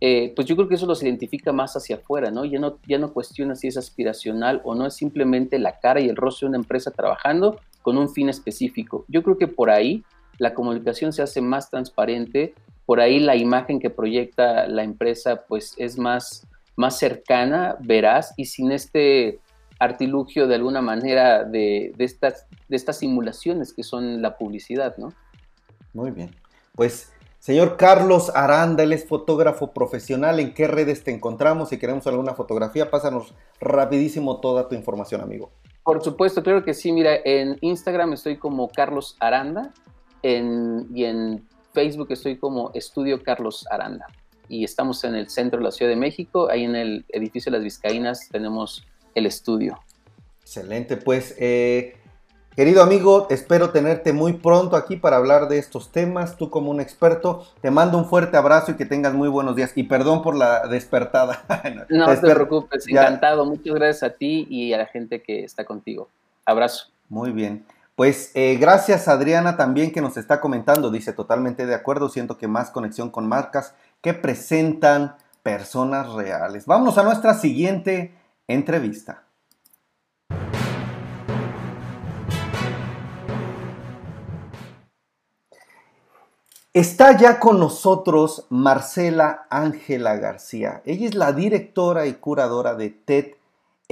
[0.07, 2.45] eh, pues yo creo que eso los identifica más hacia afuera, ¿no?
[2.45, 2.79] Ya, ¿no?
[2.87, 6.47] ya no cuestiona si es aspiracional o no, es simplemente la cara y el rostro
[6.47, 9.07] de una empresa trabajando con un fin específico.
[9.09, 10.05] Yo creo que por ahí
[10.37, 12.55] la comunicación se hace más transparente,
[12.87, 18.47] por ahí la imagen que proyecta la empresa pues es más, más cercana, veraz y
[18.47, 19.39] sin este
[19.79, 25.13] artilugio de alguna manera de, de, estas, de estas simulaciones que son la publicidad, ¿no?
[25.93, 26.31] Muy bien.
[26.75, 27.13] Pues
[27.45, 30.41] Señor Carlos Aranda, él es fotógrafo profesional.
[30.41, 31.69] ¿En qué redes te encontramos?
[31.69, 35.51] Si queremos alguna fotografía, pásanos rapidísimo toda tu información, amigo.
[35.83, 36.91] Por supuesto, creo que sí.
[36.91, 39.75] Mira, en Instagram estoy como Carlos Aranda
[40.23, 44.07] y en Facebook estoy como Estudio Carlos Aranda.
[44.49, 47.59] Y estamos en el centro de la Ciudad de México, ahí en el edificio de
[47.59, 49.79] las Vizcaínas tenemos el estudio.
[50.43, 51.97] Excelente, pues eh,
[52.57, 56.37] Querido amigo, espero tenerte muy pronto aquí para hablar de estos temas.
[56.37, 59.73] Tú como un experto, te mando un fuerte abrazo y que tengas muy buenos días.
[59.75, 61.43] Y perdón por la despertada.
[61.89, 63.45] no, te preocupes, encantado.
[63.45, 66.09] Muchas gracias a ti y a la gente que está contigo.
[66.47, 66.93] Abrazo.
[67.09, 67.67] Muy bien.
[67.97, 72.49] Pues eh, gracias Adriana también que nos está comentando, dice totalmente de acuerdo, siento que
[72.49, 76.67] más conexión con marcas que presentan personas reales.
[76.67, 78.13] Vámonos a nuestra siguiente
[78.49, 79.23] entrevista.
[86.73, 90.83] Está ya con nosotros Marcela Ángela García.
[90.85, 93.35] Ella es la directora y curadora de TED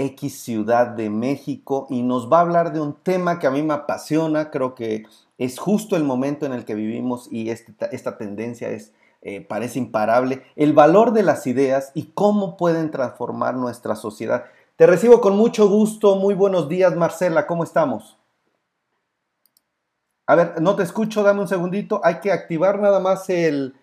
[0.03, 3.63] X Ciudad de México y nos va a hablar de un tema que a mí
[3.63, 4.51] me apasiona.
[4.51, 5.05] Creo que
[5.39, 9.79] es justo el momento en el que vivimos y este esta tendencia es, eh, parece
[9.79, 10.43] imparable.
[10.57, 14.45] El valor de las ideas y cómo pueden transformar nuestra sociedad.
[14.77, 16.17] Te recibo con mucho gusto.
[16.17, 17.47] Muy buenos días, Marcela.
[17.47, 18.19] ¿Cómo estamos?
[20.27, 22.01] A ver, no te escucho, dame un segundito.
[22.05, 23.75] Hay que activar nada más el,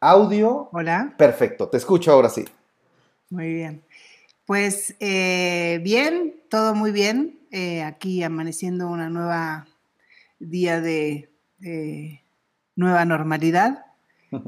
[0.00, 0.68] audio.
[0.72, 1.14] Hola.
[1.16, 2.44] Perfecto, te escucho ahora sí.
[3.30, 3.84] Muy bien.
[4.46, 7.38] Pues eh, bien, todo muy bien.
[7.50, 9.66] Eh, aquí amaneciendo una nueva
[10.38, 11.30] día de
[12.76, 13.86] nueva normalidad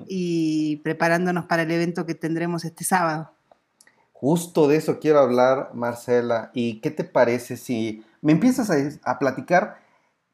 [0.07, 3.31] y preparándonos para el evento que tendremos este sábado.
[4.13, 6.51] Justo de eso quiero hablar, Marcela.
[6.55, 8.71] ¿Y qué te parece si me empiezas
[9.03, 9.79] a platicar?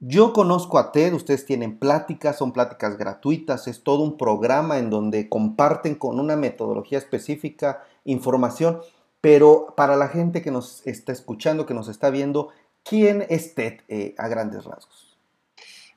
[0.04, 4.90] Yo conozco a TED, ustedes tienen pláticas, son pláticas gratuitas, es todo un programa en
[4.90, 8.80] donde comparten con una metodología específica información,
[9.22, 12.50] pero para la gente que nos está escuchando, que nos está viendo,
[12.82, 15.16] ¿quién es TED eh, a grandes rasgos?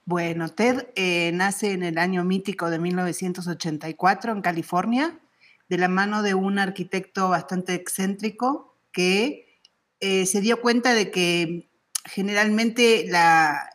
[0.05, 5.19] Bueno, TED eh, nace en el año mítico de 1984 en California,
[5.67, 9.59] de la mano de un arquitecto bastante excéntrico que
[10.01, 11.67] eh, se dio cuenta de que
[12.05, 13.09] generalmente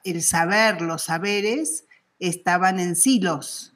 [0.05, 1.87] el saber, los saberes,
[2.21, 3.75] estaban en silos.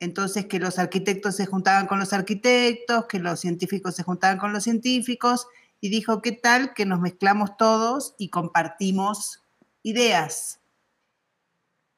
[0.00, 4.52] Entonces, que los arquitectos se juntaban con los arquitectos, que los científicos se juntaban con
[4.52, 5.46] los científicos,
[5.80, 9.42] y dijo, ¿qué tal que nos mezclamos todos y compartimos
[9.82, 10.60] ideas?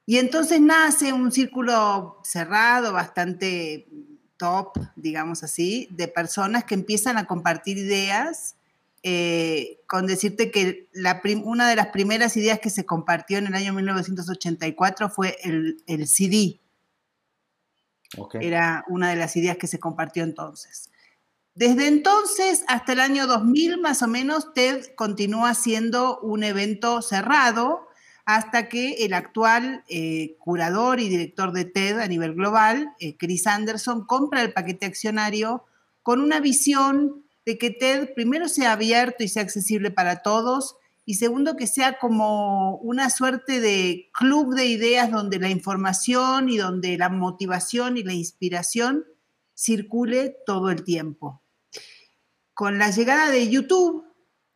[0.05, 3.89] Y entonces nace un círculo cerrado, bastante
[4.37, 8.57] top, digamos así, de personas que empiezan a compartir ideas
[9.05, 10.89] eh, con decirte que
[11.45, 16.61] una de las primeras ideas que se compartió en el año 1984 fue el, CD.
[18.41, 20.91] Era una de las ideas que se compartió entonces.
[21.55, 27.89] Desde entonces hasta el año 2000 más o menos, TED continúa siendo un evento cerrado
[28.25, 33.47] hasta que el actual eh, curador y director de TED a nivel global, eh, Chris
[33.47, 35.65] Anderson, compra el paquete accionario
[36.03, 41.15] con una visión de que TED primero sea abierto y sea accesible para todos y
[41.15, 46.97] segundo que sea como una suerte de club de ideas donde la información y donde
[46.97, 49.05] la motivación y la inspiración
[49.55, 51.43] circule todo el tiempo.
[52.55, 54.05] Con la llegada de YouTube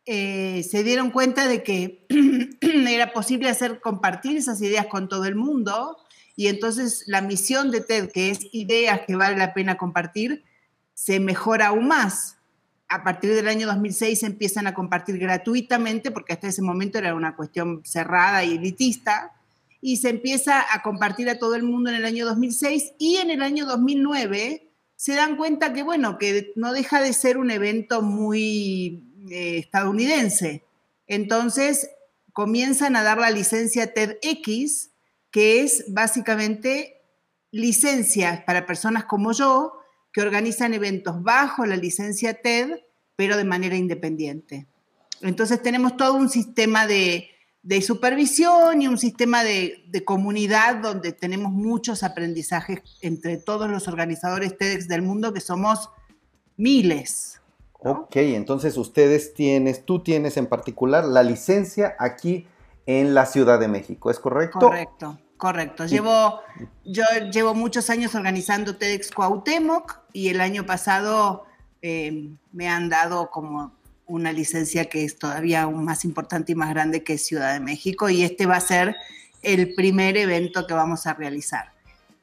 [0.05, 2.07] eh, se dieron cuenta de que
[2.61, 5.97] era posible hacer compartir esas ideas con todo el mundo
[6.37, 10.45] y entonces la misión de TED, que es ideas que vale la pena compartir,
[10.93, 12.36] se mejora aún más
[12.89, 17.15] a partir del año 2006 se empiezan a compartir gratuitamente, porque hasta ese momento era
[17.15, 19.33] una cuestión cerrada y elitista,
[19.81, 23.29] y se empieza a compartir a todo el mundo en el año 2006 y en
[23.29, 28.01] el año 2009 se dan cuenta que, bueno, que no deja de ser un evento
[28.01, 30.63] muy eh, estadounidense.
[31.05, 31.89] Entonces
[32.33, 34.89] comienzan a dar la licencia TEDx,
[35.29, 37.01] que es básicamente
[37.51, 39.76] licencias para personas como yo,
[40.17, 42.71] que organizan eventos bajo la licencia TED,
[43.15, 44.65] pero de manera independiente.
[45.21, 47.29] Entonces tenemos todo un sistema de,
[47.83, 54.87] supervisión y un sistema de, comunidad donde tenemos muchos aprendizajes entre todos los organizadores TEDx
[54.87, 55.91] del mundo, que somos
[56.55, 57.39] miles.
[57.83, 62.47] Ok, entonces ustedes tienes, tú tienes en particular la licencia aquí
[62.87, 64.57] en la Ciudad de México, ¿es correcto?
[64.57, 65.19] Correcto.
[65.37, 65.85] Correcto.
[65.85, 66.41] Llevo,
[66.83, 71.45] yo llevo muchos años organizando TEDx Cuauhtémoc y el año pasado
[71.81, 73.71] eh, me han dado como
[74.07, 78.09] una licencia que es todavía aún más importante y más grande que Ciudad de México
[78.09, 78.95] y este va a ser
[79.43, 81.71] el primer evento que vamos a realizar.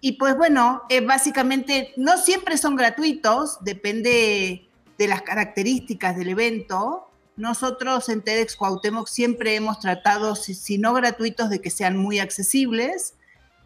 [0.00, 7.08] Y pues bueno, eh, básicamente no siempre son gratuitos, depende de las características del evento.
[7.36, 8.56] Nosotros en TEDx
[9.06, 13.14] siempre hemos tratado, si, no gratuitos, de que sean muy accesibles,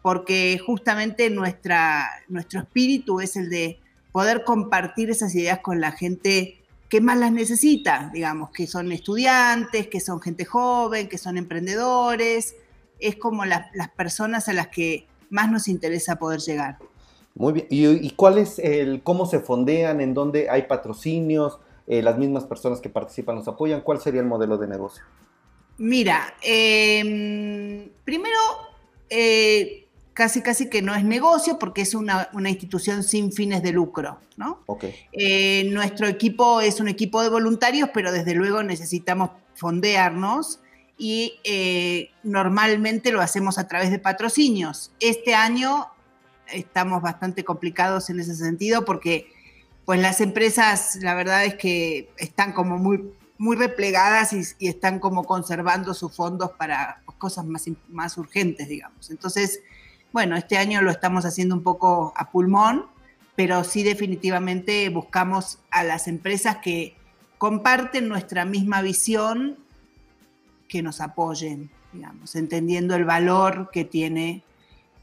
[0.01, 3.79] porque justamente nuestra, nuestro espíritu es el de
[4.11, 6.57] poder compartir esas ideas con la gente
[6.89, 12.55] que más las necesita, digamos, que son estudiantes, que son gente joven, que son emprendedores,
[12.99, 16.79] es como las personas a las que más nos interesa poder llegar.
[17.35, 21.59] Muy bien, ¿y, y cuál es el, cómo se fondean, en dónde hay patrocinios?
[21.89, 25.03] Eh, las mismas personas que participan nos apoyan, ¿cuál sería el modelo de negocio?
[25.79, 28.37] Mira, em, primero,
[29.09, 34.19] eh, casi casi que no es negocio porque es una, institución sin fines de lucro,
[34.37, 34.63] ¿no?
[35.13, 40.59] Eh, nuestro equipo es un equipo de voluntarios, pero desde luego necesitamos fondearnos
[40.97, 44.91] y eh, normalmente lo hacemos a través de patrocinios.
[44.99, 45.87] Este año
[46.51, 49.31] estamos bastante complicados en ese sentido porque
[49.89, 55.23] pues las empresas la verdad es que están como muy, muy replegadas y, están como
[55.23, 59.09] conservando sus fondos para cosas más, más urgentes, digamos.
[59.09, 59.61] Entonces,
[60.13, 62.85] bueno, este año lo estamos haciendo un poco a pulmón,
[63.35, 66.95] pero sí definitivamente buscamos a las empresas que
[67.39, 69.57] comparten nuestra misma visión,
[70.67, 74.43] que nos apoyen, digamos, entendiendo el valor que tiene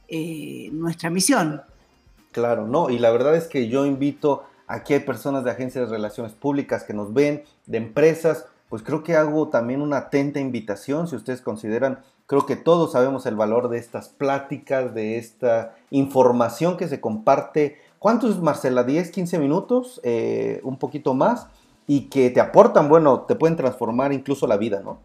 [0.06, 1.62] eh, nuestra misión.
[2.30, 5.96] Claro, no, y la verdad es que yo invito, aquí hay personas de agencias de
[5.96, 11.06] relaciones públicas que nos ven, de empresas, pues creo que hago también una atenta invitación,
[11.08, 16.76] si ustedes consideran Creo que todos sabemos el valor de estas pláticas, de esta información
[16.76, 17.80] que se comparte.
[18.00, 18.84] ¿Cuántos, Marcela?
[18.84, 20.00] ¿10, 15 minutos?
[20.02, 21.46] Eh, un poquito más.
[21.86, 24.98] Y que te aportan, bueno, te pueden transformar incluso la vida, ¿no?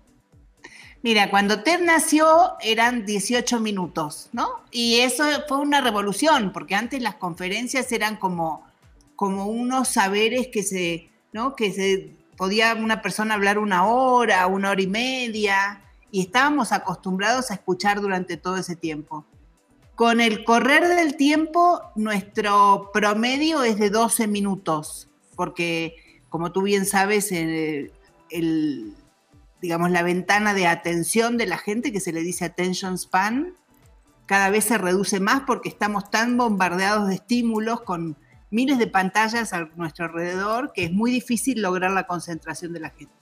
[1.03, 4.61] Mira, cuando Ted nació eran 18 minutos, ¿no?
[4.71, 8.63] Y eso fue una revolución, porque antes las conferencias eran como,
[9.21, 11.55] como unos saberes que se, ¿no?
[11.55, 17.51] Que se podía una persona hablar una hora, una hora y media, y estábamos acostumbrados
[17.51, 19.27] a escuchar durante todo ese tiempo.
[19.93, 26.87] Con el correr del tiempo, nuestro promedio es de 12 minutos, porque como tú bien
[26.87, 27.91] sabes, el,
[29.61, 33.53] digamos, la ventana de atención de la gente, que se le dice attention span,
[34.25, 38.17] cada vez se reduce más porque estamos tan bombardeados de estímulos con
[38.51, 42.91] miles de pantallas a nuestro alrededor que es muy difícil lograr la concentración de la
[42.91, 43.13] gente.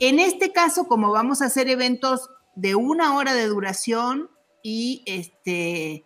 [0.00, 4.30] En este caso, como vamos a hacer eventos de una hora de duración
[4.62, 6.04] y este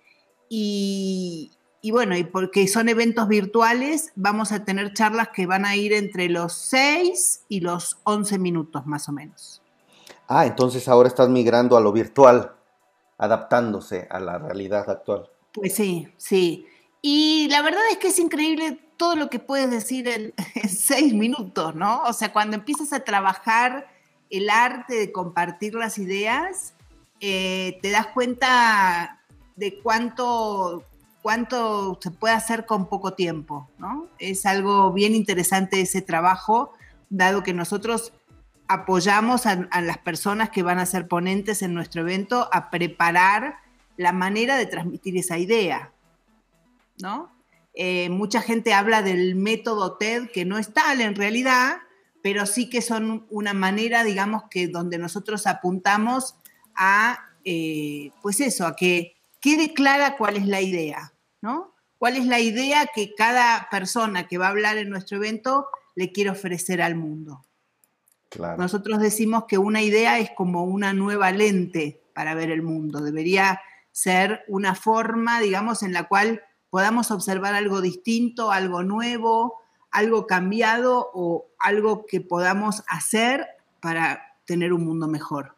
[0.51, 1.53] y,
[1.91, 6.29] bueno, y porque son eventos virtuales, vamos a tener charlas que van a ir entre
[6.29, 9.63] los 6 y los 11 minutos más o menos.
[10.27, 12.55] Ah, entonces ahora estás migrando a lo virtual,
[13.19, 15.31] adaptándose a la realidad actual.
[15.53, 16.67] Pues sí, sí.
[17.03, 20.09] Y la verdad es que es increíble todo lo que puedes decir
[20.55, 22.03] en, seis minutos, ¿no?
[22.03, 23.89] O sea, cuando empiezas a trabajar
[24.31, 26.75] el arte de compartir las ideas,
[27.21, 29.21] eh, te das cuenta
[29.57, 30.85] de cuánto,
[31.23, 34.07] cuánto se puede hacer con poco tiempo, ¿no?
[34.19, 36.73] Es algo bien interesante ese trabajo,
[37.09, 38.13] dado que nosotros
[38.69, 43.57] apoyamos a, a las personas que van a ser ponentes en nuestro evento a preparar
[43.97, 45.91] la manera de transmitir esa idea,
[47.01, 47.33] ¿no?
[47.75, 51.79] Eh, mucha gente habla del método TED, que no es tal en realidad,
[52.23, 56.35] pero sí que son una manera, digamos, que donde nosotros apuntamos
[56.75, 61.75] a, eh, pues eso, a que quede clara cuál es la idea, ¿no?
[61.99, 66.13] ¿Cuál es la idea que cada persona que va a hablar en nuestro evento le
[66.13, 67.45] quiere ofrecer al mundo?
[68.59, 73.01] Nosotros decimos que una idea es como una nueva lente para ver el mundo.
[73.01, 79.59] Debería ser una forma, digamos, en la cual podamos observar algo distinto, algo nuevo,
[79.91, 83.47] algo cambiado o algo que podamos hacer
[83.81, 85.57] para tener un mundo mejor.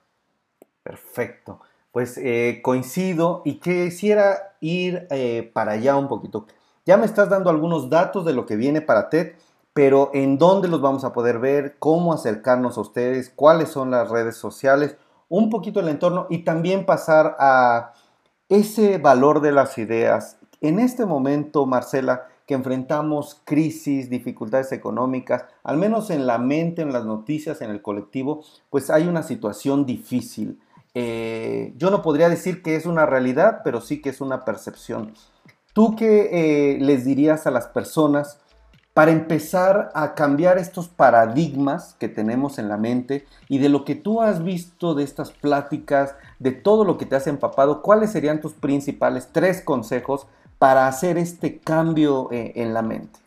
[0.83, 1.61] Perfecto.
[1.93, 6.47] Pues eh, coincido y quisiera ir eh, para allá un poquito.
[6.87, 9.35] Ya me estás dando algunos datos de lo que viene para TED,
[9.73, 11.77] pero ¿en dónde los vamos a poder ver?
[11.79, 13.31] ¿Cómo acercarnos a ustedes?
[13.31, 14.97] ¿Cuáles son las redes sociales?
[15.29, 17.93] Un poquito el entorno y también pasar a
[18.49, 25.77] ese valor de las ideas, en este momento, Marcela, que enfrentamos crisis, dificultades económicas, al
[25.77, 30.61] menos en la mente, en las noticias, en el colectivo, pues hay una situación difícil.
[30.95, 35.15] Eh, yo no podría decir que es una realidad, pero sí que es una percepción.
[35.73, 38.41] ¿Tú qué eh, les dirías a las personas
[38.93, 43.95] para empezar a cambiar estos paradigmas que tenemos en la mente y de lo que
[43.95, 48.41] tú has visto de estas pláticas, de todo lo que te has empapado, cuáles serían
[48.41, 50.27] tus principales tres consejos
[50.61, 53.19] para hacer este cambio eh, en la mente?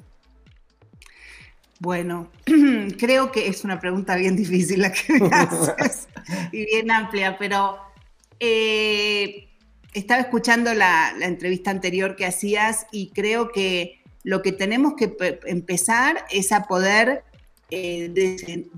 [1.80, 2.30] Bueno,
[3.00, 6.08] creo que es una pregunta bien difícil la que me haces
[6.52, 7.80] y bien amplia, pero
[8.40, 9.50] eh,
[9.96, 15.18] estaba escuchando la, entrevista anterior que hacías y creo que lo que tenemos que
[15.48, 17.24] empezar es a poder
[17.72, 18.70] eh,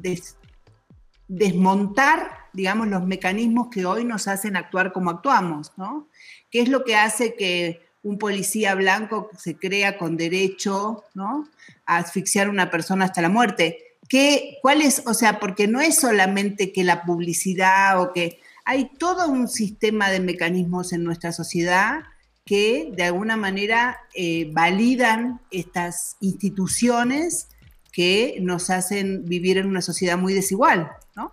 [1.28, 6.08] desmontar, digamos, los mecanismos que hoy nos hacen actuar como actuamos, ¿no?
[6.50, 11.50] ¿Qué es lo que hace que un policía blanco se crea con derecho ¿no?
[11.86, 13.98] a asfixiar a una persona hasta la muerte.
[14.08, 15.02] ¿qué, ¿cuál es?
[15.06, 20.10] O sea, porque no es solamente que la publicidad o que hay todo un sistema
[20.10, 22.04] de mecanismos en nuestra sociedad
[22.46, 27.48] que de alguna manera eh, validan estas instituciones
[27.92, 31.32] que nos hacen vivir en una sociedad muy desigual, ¿no?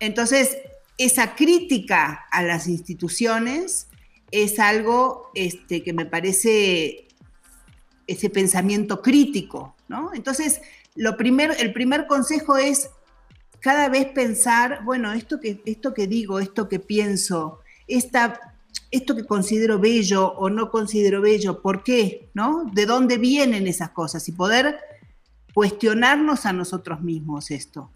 [0.00, 0.56] Entonces,
[0.96, 3.88] esa crítica a las instituciones
[4.32, 7.06] es algo este, que me parece
[8.06, 10.10] ese pensamiento crítico, ¿no?
[10.14, 10.60] Entonces,
[10.96, 12.90] lo primero, el primer consejo es
[13.60, 18.56] cada vez pensar, bueno, esto que, esto que digo, esto que pienso, esta,
[18.90, 22.28] esto que considero bello o no considero bello, ¿por qué?
[22.34, 22.64] ¿No?
[22.72, 24.28] ¿De dónde vienen esas cosas?
[24.28, 24.80] Y poder
[25.54, 27.90] cuestionarnos a nosotros mismos esto.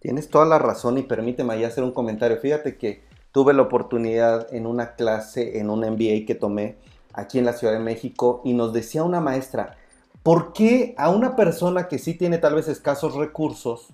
[0.00, 2.38] Tienes toda la razón y permíteme ahí hacer un comentario.
[2.38, 3.07] Fíjate que
[3.38, 6.74] tuve la oportunidad en una clase, en un MBA que tomé
[7.12, 9.76] aquí en la Ciudad de México y nos decía una maestra,
[10.24, 13.90] ¿por qué a una persona que sí tiene tal vez escasos recursos,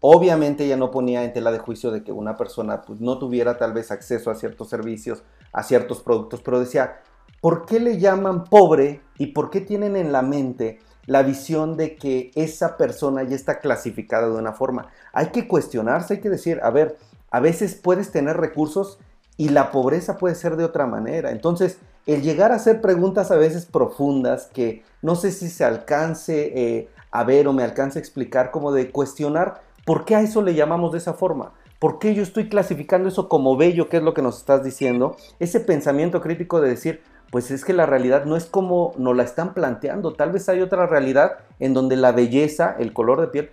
[0.00, 3.58] obviamente ella no ponía en tela de juicio de que una persona pues, no tuviera
[3.58, 7.00] tal vez acceso a ciertos servicios, a ciertos productos, pero decía,
[7.42, 11.96] ¿por qué le llaman pobre y por qué tienen en la mente la visión de
[11.96, 14.86] que esa persona ya está clasificada de una forma?
[15.12, 16.96] Hay que cuestionarse, hay que decir, a ver,
[17.30, 18.98] a veces puedes tener recursos
[19.36, 21.30] y la pobreza puede ser de otra manera.
[21.30, 26.52] Entonces, el llegar a hacer preguntas a veces profundas que no sé si se alcance
[26.54, 30.42] eh, a ver o me alcance a explicar, como de cuestionar por qué a eso
[30.42, 31.52] le llamamos de esa forma.
[31.78, 35.16] ¿Por qué yo estoy clasificando eso como bello, que es lo que nos estás diciendo?
[35.38, 37.00] Ese pensamiento crítico de decir,
[37.30, 40.12] pues es que la realidad no es como nos la están planteando.
[40.12, 43.50] Tal vez hay otra realidad en donde la belleza, el color de piel,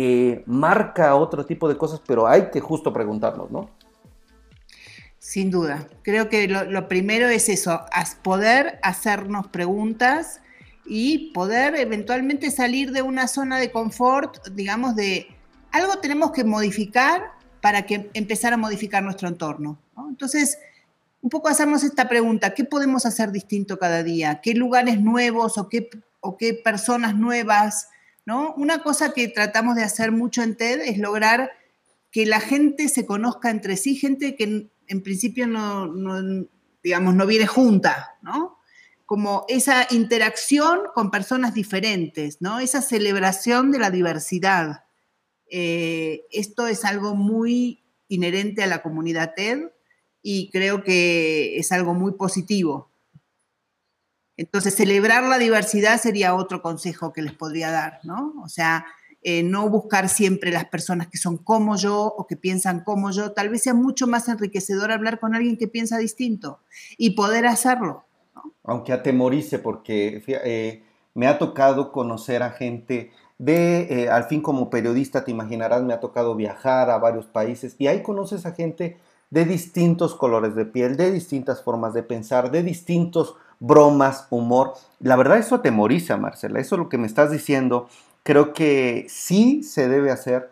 [0.00, 3.68] eh, marca otro tipo de cosas, pero hay que justo preguntarnos, ¿no?
[5.18, 5.88] Sin duda.
[6.02, 7.80] Creo que lo, primero es eso,
[8.22, 10.40] poder hacernos preguntas
[10.86, 15.26] y poder eventualmente salir de una zona de confort, digamos, de
[15.72, 19.80] algo tenemos que modificar para que empezar a modificar nuestro entorno.
[20.08, 20.60] Entonces,
[21.22, 24.40] un poco hacernos esta pregunta, ¿qué podemos hacer distinto cada día?
[24.44, 25.90] ¿Qué lugares nuevos o qué,
[26.20, 27.88] o qué personas nuevas?
[28.28, 28.52] ¿No?
[28.58, 31.50] Una cosa que tratamos de hacer mucho en TED es lograr
[32.10, 35.90] que la gente se conozca entre sí, gente que en principio no,
[36.82, 38.58] digamos, no viene junta, ¿no?
[39.06, 42.60] Como esa interacción con personas diferentes, ¿no?
[42.60, 44.84] Esa celebración de la diversidad.
[45.50, 49.70] Eh, esto es algo muy inherente a la comunidad TED
[50.20, 52.90] y creo que es algo muy positivo.
[54.38, 58.34] Entonces, celebrar la diversidad sería otro consejo que les podría dar, ¿no?
[58.42, 58.86] O sea,
[59.20, 63.32] eh, no buscar siempre las personas que son como yo o que piensan como yo.
[63.32, 66.60] Tal vez sea mucho más enriquecedor hablar con alguien que piensa distinto
[66.96, 68.04] y poder hacerlo.
[68.62, 70.84] Aunque atemorice, porque eh,
[71.14, 75.94] me ha tocado conocer a gente de, eh, al fin como periodista, te imaginarás, me
[75.94, 78.98] ha tocado viajar a varios países y ahí conoces a gente
[79.30, 84.74] de distintos colores de piel, de distintas formas de pensar, de distintos bromas, humor.
[85.00, 87.88] La verdad eso atemoriza, Marcela, eso es lo que me estás diciendo
[88.28, 90.50] Creo que sí se debe hacer,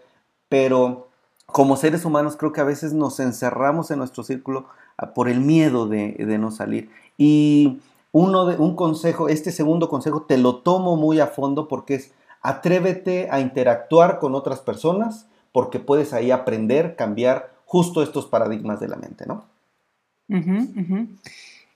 [0.49, 1.09] pero
[1.45, 5.41] como seres humanos creo que a veces nos encerramos en nuestro círculo ah, por el
[5.41, 6.89] miedo de, no salir.
[7.19, 7.81] Y
[8.13, 12.13] uno de, un consejo, este segundo consejo te lo tomo muy a fondo porque es
[12.41, 18.89] atrévete a interactuar con otras personas porque puedes ahí aprender, cambiar justo estos paradigmas de
[18.89, 19.45] la mente, ¿no?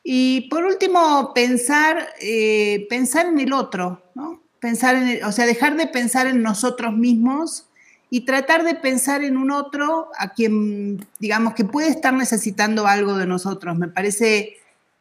[0.02, 4.40] Y por último, pensar, eh, pensar en el otro, ¿no?
[4.60, 7.66] pensar en, o sea, dejar de pensar en nosotros mismos
[8.10, 13.16] y tratar de pensar en un otro a quien, digamos, que puede estar necesitando algo
[13.16, 13.76] de nosotros.
[13.78, 14.56] Me parece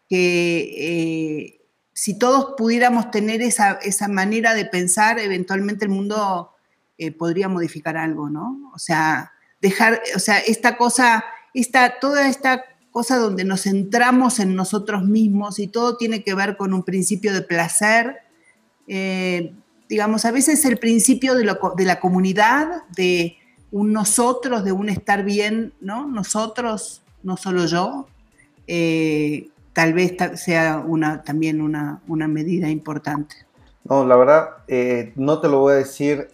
[0.08, 1.62] que eh,
[1.94, 6.52] si todos pudiéramos tener esa, manera de pensar, eventualmente el mundo
[6.98, 8.72] eh, podría modificar algo, ¿no?
[8.74, 14.56] O sea, dejar, o sea, esta cosa, esta, toda esta cosa donde nos centramos en
[14.56, 18.18] nosotros mismos y todo tiene que ver con un principio de placer,
[18.88, 19.54] eh,
[19.88, 23.38] digamos, a veces el principio de, la comunidad, de
[23.72, 26.08] un nosotros, de un estar bien, ¿no?
[26.08, 28.08] Nosotros, no solo yo,
[28.68, 33.36] eh, tal vez sea una, también una, medida importante.
[33.84, 36.30] No, la verdad, eh, no te lo voy a decir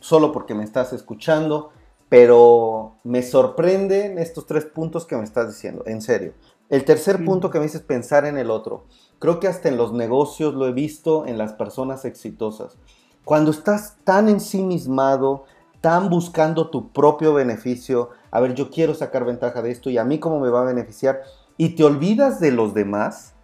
[0.00, 1.72] solo porque me estás escuchando,
[2.08, 6.34] pero me sorprenden estos tres puntos que me estás diciendo, en serio.
[6.68, 8.84] El tercer punto que me dices pensar en el otro.
[9.18, 12.76] Creo que hasta en los negocios lo he visto en las personas exitosas.
[13.24, 15.44] Cuando estás tan ensimismado,
[15.80, 20.04] tan buscando tu propio beneficio, a ver, yo quiero sacar ventaja de esto y a
[20.04, 21.22] mí cómo me va a beneficiar,
[21.56, 23.34] y te olvidas de los demás,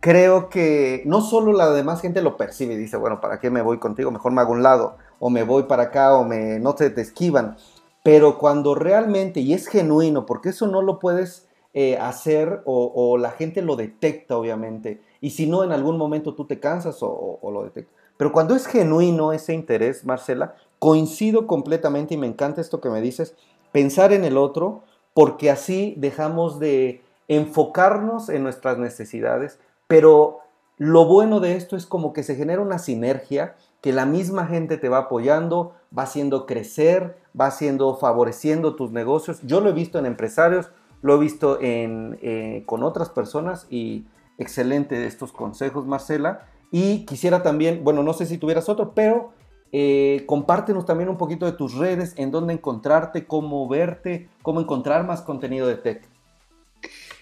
[0.00, 3.62] creo que no solo la demás gente lo percibe y dice, bueno, ¿para qué me
[3.62, 4.10] voy contigo?
[4.10, 4.96] Mejor me hago un lado.
[5.20, 7.56] o me voy para acá o me, no te esquivan.
[8.02, 13.30] Pero cuando realmente, y es genuino, porque eso no lo puedes eh, hacer o, la
[13.30, 17.64] gente lo detecta, obviamente, y si no, en algún momento tú te cansas o, lo
[17.64, 17.94] detectas.
[18.16, 23.00] Pero cuando es genuino ese interés, Marcela, coincido completamente y me encanta esto que me
[23.00, 23.36] dices,
[23.70, 24.82] pensar en el otro,
[25.14, 30.40] porque así dejamos de enfocarnos en nuestras necesidades, pero
[30.76, 34.76] lo bueno de esto es como que se genera una sinergia que la misma gente
[34.76, 39.40] te va apoyando, va haciendo crecer, va haciendo, favoreciendo tus negocios.
[39.42, 40.70] Yo lo he visto en empresarios,
[41.02, 44.06] lo he visto en, eh, con otras personas y
[44.38, 46.46] excelente estos consejos, Marcela.
[46.70, 49.32] Y quisiera también, bueno, no sé si tuvieras otro, pero
[49.72, 55.06] eh, compártenos también un poquito de tus redes, en dónde encontrarte, cómo verte, cómo encontrar
[55.06, 56.08] más contenido de tech.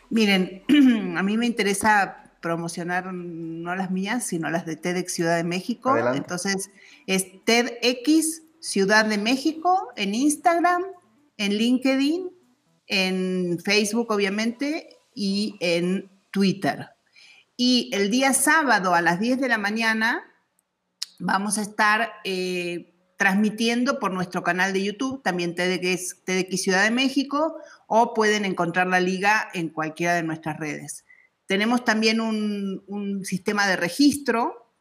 [0.08, 0.62] Miren,
[1.16, 5.96] a mí me interesa promocionar no las mías, sino las de TEDx Ciudad de México.
[5.96, 6.70] Entonces,
[7.06, 10.84] es TEDx Ciudad de México en Instagram,
[11.36, 12.30] en LinkedIn,
[12.86, 16.88] en Facebook, obviamente, y en Twitter.
[17.56, 20.24] Y el día sábado a las 10 de la mañana
[21.18, 26.22] vamos a estar eh, transmitiendo por nuestro canal de YouTube, también TEDx
[26.56, 31.04] Ciudad de México, o pueden encontrar la liga en cualquiera de nuestras redes.
[31.44, 34.72] Tenemos también un, sistema de registro,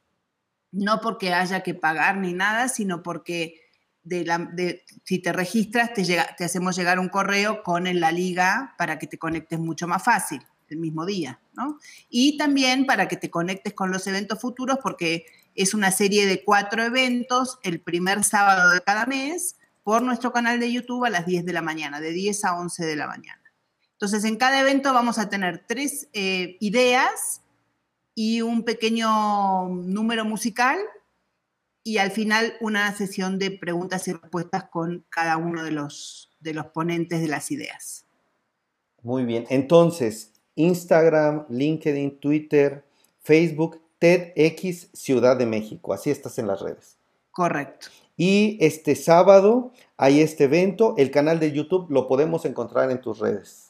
[0.72, 3.60] no porque haya que pagar ni nada, sino porque
[5.04, 6.04] si te registras te,
[6.38, 10.42] te hacemos llegar un correo con la liga para que te conectes mucho más fácil
[10.70, 11.80] el mismo día, ¿no?
[12.10, 16.44] Y también para que te conectes con los eventos futuros porque es una serie de
[16.44, 21.26] cuatro eventos el primer sábado de cada mes por nuestro canal de YouTube a las
[21.26, 23.42] 10 de la mañana, de 10 a 11 de la mañana.
[23.94, 27.42] Entonces, en cada evento vamos a tener tres eh, ideas
[28.16, 30.78] y un pequeño número musical
[31.90, 36.54] y al final una sesión de preguntas y respuestas con cada uno de los, de
[36.54, 38.06] los ponentes de las ideas.
[39.02, 42.86] Muy bien, entonces Instagram, LinkedIn, Twitter,
[43.22, 46.98] Facebook, TEDx Ciudad de México, así estás en las redes.
[47.32, 47.88] Correcto.
[48.16, 53.18] Y este sábado hay este evento, el canal de YouTube lo podemos encontrar en tus
[53.18, 53.70] redes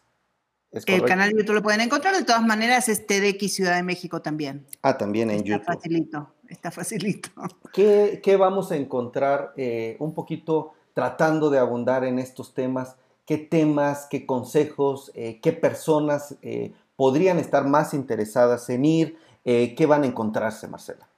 [0.72, 4.22] el canal de YouTube lo pueden encontrar, de todas maneras es TDX Ciudad de México
[4.22, 4.65] también.
[4.82, 5.65] Ah, también en está YouTube.
[5.65, 7.30] Facilito, está facilito.
[7.74, 12.95] ¿Qué, qué vamos a encontrar eh, un poquito tratando de abundar en estos temas?
[13.26, 19.18] ¿Qué temas, qué consejos, eh, qué personas eh, podrían estar más interesadas en ir?
[19.43, 21.10] ¿Qué van a encontrarse, Marcela?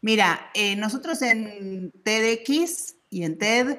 [0.00, 3.78] Mira, nosotros en TDX y en TED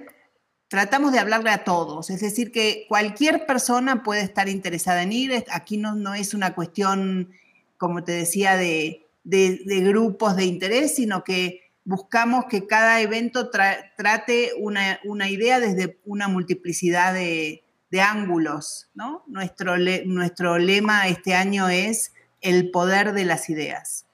[0.69, 5.43] tratamos de hablarle a todos, es decir, que cualquier persona puede estar interesada en ir,
[5.51, 7.33] aquí no, no es una cuestión,
[7.77, 15.29] como te decía, de, grupos de interés, sino que buscamos que cada evento trate una,
[15.29, 17.63] idea desde una multiplicidad de,
[17.99, 18.89] ángulos.
[18.93, 19.23] ¿no?
[19.27, 19.75] Nuestro,
[20.05, 24.05] nuestro lema este año es el poder de las ideas.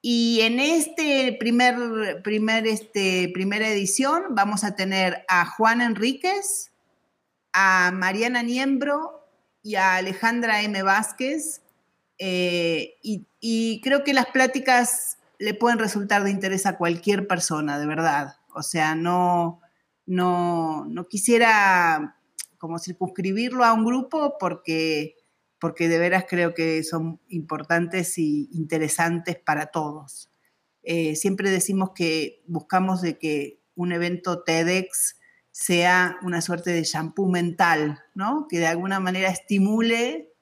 [0.00, 6.70] Y en este primer, primer, este, primera edición vamos a tener a Juan Enríquez,
[7.52, 9.28] a Mariana Niembro
[9.62, 10.82] y a Alejandra M.
[10.82, 11.62] Vázquez.
[12.18, 17.86] Eh, y, creo que las pláticas le pueden resultar de interés a cualquier persona, de
[17.86, 18.36] verdad.
[18.54, 19.60] O sea, no,
[20.06, 22.16] no, no quisiera
[22.58, 25.14] como circunscribirlo a un grupo porque
[25.60, 30.30] porque de veras creo que son importantes y interesantes para todos.
[30.82, 35.16] Eh, siempre decimos que buscamos de que un evento TEDx
[35.50, 38.46] sea una suerte de shampoo mental, ¿no?
[38.48, 40.32] que de alguna manera estimule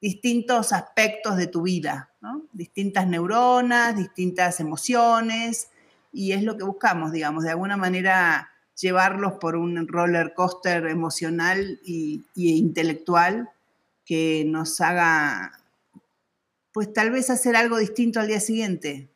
[0.00, 2.10] distintos aspectos de tu vida,
[2.52, 5.70] distintas neuronas, distintas emociones,
[6.12, 11.80] y es lo que buscamos, digamos, de alguna manera llevarlos por un roller coaster emocional
[11.86, 13.50] e intelectual
[14.04, 15.52] que nos haga,
[16.72, 19.10] pues tal vez hacer algo distinto al día siguiente.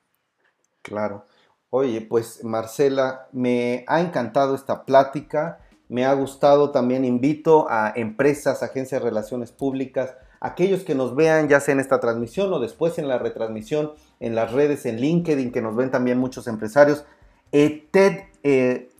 [0.82, 1.26] Claro.
[1.70, 5.59] Oye, pues Marcela, me ha encantado esta plática,
[5.89, 10.14] me ha gustado también, invito a empresas, agencias de relaciones públicas,
[10.45, 14.34] aquellos que nos vean ya sea en esta transmisión o después en la retransmisión, en
[14.34, 17.07] las redes, en LinkedIn, que nos ven también muchos empresarios.
[17.51, 18.90] Eh, TED eh,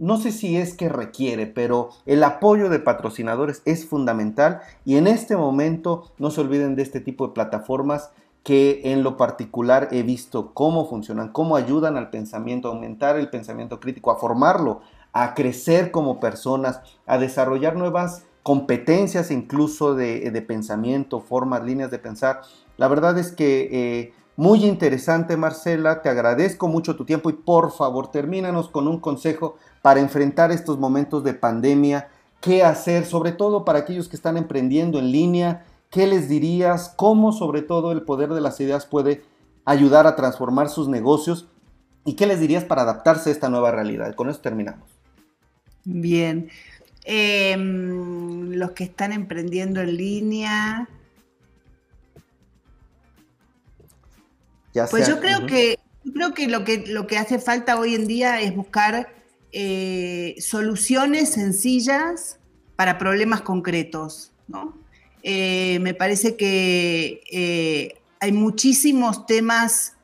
[0.00, 5.06] no sé si es que requiere, pero el apoyo de patrocinadores es fundamental y en
[5.06, 8.10] este momento no se olviden de este tipo de plataformas
[8.42, 13.30] que en lo particular he visto cómo funcionan, cómo ayudan al pensamiento, a aumentar el
[13.30, 14.80] pensamiento crítico, a formarlo,
[15.12, 22.42] a crecer como personas, a desarrollar nuevas competencias incluso de, pensamiento, formas, líneas de pensar.
[22.76, 26.00] La verdad es que eh, Muy interesante, Marcela.
[26.00, 30.78] Te agradezco mucho tu tiempo y por favor, termínanos con un consejo para enfrentar estos
[30.78, 32.08] momentos de pandemia.
[32.40, 33.04] ¿Qué hacer?
[33.04, 35.66] Sobre todo para aquellos que están emprendiendo en línea.
[35.90, 36.94] ¿Qué les dirías?
[36.96, 39.22] ¿Cómo sobre todo el poder de las ideas puede
[39.66, 41.48] ayudar a transformar sus negocios?
[42.06, 44.14] ¿Y qué les dirías para adaptarse a esta nueva realidad?
[44.14, 44.88] Con eso terminamos.
[45.84, 46.48] Bien.
[47.04, 50.88] Em, los que están emprendiendo en línea.
[54.90, 55.78] pues yo creo que
[56.14, 59.12] creo que lo que lo que hace falta hoy en día es buscar
[59.52, 62.38] eh, soluciones sencillas
[62.76, 64.32] para problemas concretos,
[65.22, 69.94] eh, me parece que eh, hay muchísimos temas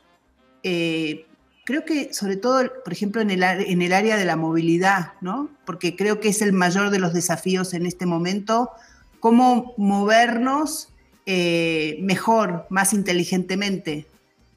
[1.66, 5.50] creo que sobre todo, por ejemplo, en el, en el área de la movilidad, ¿no?
[5.66, 8.70] Porque creo que es el mayor de los desafíos en este momento,
[9.18, 10.88] cómo movernos
[11.26, 14.06] eh, mejor, más inteligentemente.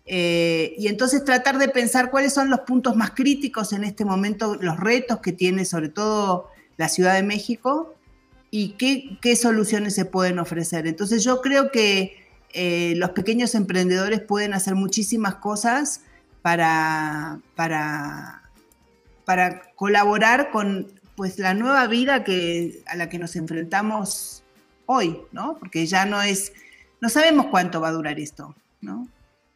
[0.05, 4.55] Eh, y entonces tratar de pensar cuáles son los puntos más críticos en este momento,
[4.61, 6.47] los retos que tiene sobre todo
[6.77, 7.95] la Ciudad de México
[8.51, 8.75] y
[9.19, 10.85] qué, soluciones se pueden ofrecer.
[10.85, 12.17] Entonces yo creo que
[12.53, 16.01] eh, los pequeños emprendedores pueden hacer muchísimas cosas
[16.49, 18.41] para, para,
[19.23, 24.43] para colaborar con pues, la nueva vida que, a la que nos enfrentamos
[24.87, 25.59] hoy, ¿no?
[25.59, 26.51] Porque ya no es,
[27.01, 29.07] no sabemos cuánto va a durar esto, ¿no?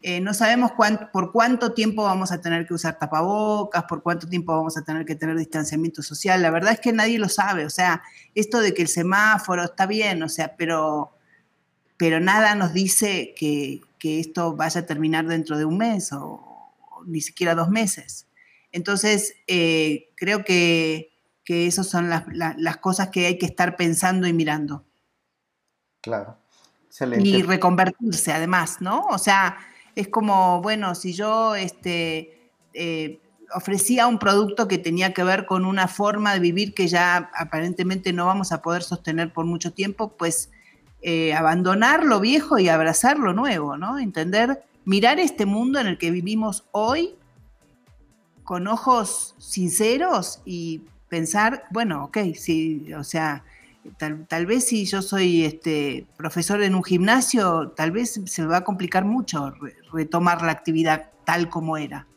[0.04, 0.74] Eh, no sabemos
[1.12, 5.04] por cuánto tiempo vamos a tener que usar tapabocas, por cuánto tiempo vamos a tener
[5.04, 6.44] que tener distanciamiento social.
[6.44, 7.66] La verdad es que nadie lo sabe.
[7.66, 8.04] O sea,
[8.36, 11.14] esto de que el semáforo está bien, o sea, pero,
[11.98, 16.53] pero nada nos dice que, que esto vaya a terminar dentro de un mes o,
[17.06, 18.28] ni siquiera dos meses.
[18.72, 21.14] Entonces, eh, creo que,
[21.46, 24.84] que esas son las, cosas que hay que estar pensando y mirando.
[26.02, 26.38] Claro.
[26.88, 27.28] Excelente.
[27.28, 29.06] Y reconvertirse además, ¿no?
[29.08, 29.58] O sea,
[29.96, 33.20] es como, bueno, si yo este, eh,
[33.54, 38.14] ofrecía un producto que tenía que ver con una forma de vivir que ya aparentemente
[38.14, 40.50] no vamos a poder sostener por mucho tiempo, pues
[41.02, 44.00] eh, abandonar lo viejo y abrazar lo nuevo, ¿no?
[44.00, 47.16] Entender mirar este mundo en el que vivimos hoy
[48.44, 53.44] con ojos sinceros y pensar, bueno, ok, sí, o sea,
[53.98, 58.58] tal, vez si yo soy este, profesor en un gimnasio, tal vez se me va
[58.58, 59.54] a complicar mucho
[59.92, 62.08] retomar la actividad tal como era.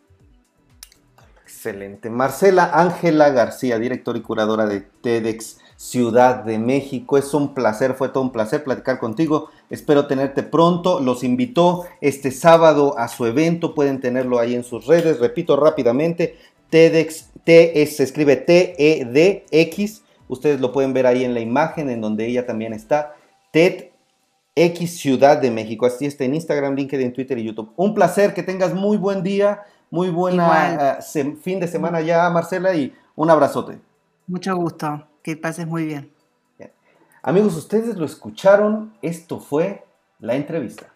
[1.43, 2.11] Excelente.
[2.11, 7.18] Marcela Ángela García, directora y curadora de TEDx Ciudad de México.
[7.18, 9.51] Es un placer, fue todo un placer platicar contigo.
[9.68, 11.01] Espero tenerte pronto.
[11.01, 13.74] Los invitó este sábado a su evento.
[13.74, 15.20] Pueden tenerlo ahí en sus redes.
[15.20, 16.37] Repito rápidamente.
[16.70, 20.03] TEDx, T se escribe T-E-D-X.
[20.29, 23.14] Ustedes lo pueden ver ahí en la imagen en donde ella también está.
[23.53, 25.87] TEDx Ciudad de México.
[25.87, 27.72] Así está en Instagram, LinkedIn, Twitter y YouTube.
[27.77, 32.74] Un placer, que tengas muy buen día, muy buena eh, fin de semana ya, Marcela,
[32.74, 33.79] y un abrazote.
[34.27, 35.07] Mucho gusto.
[35.27, 36.12] Que pases muy bien.
[37.20, 38.97] Amigos, ustedes lo escucharon.
[39.03, 39.85] Esto fue
[40.20, 40.87] la entrevista.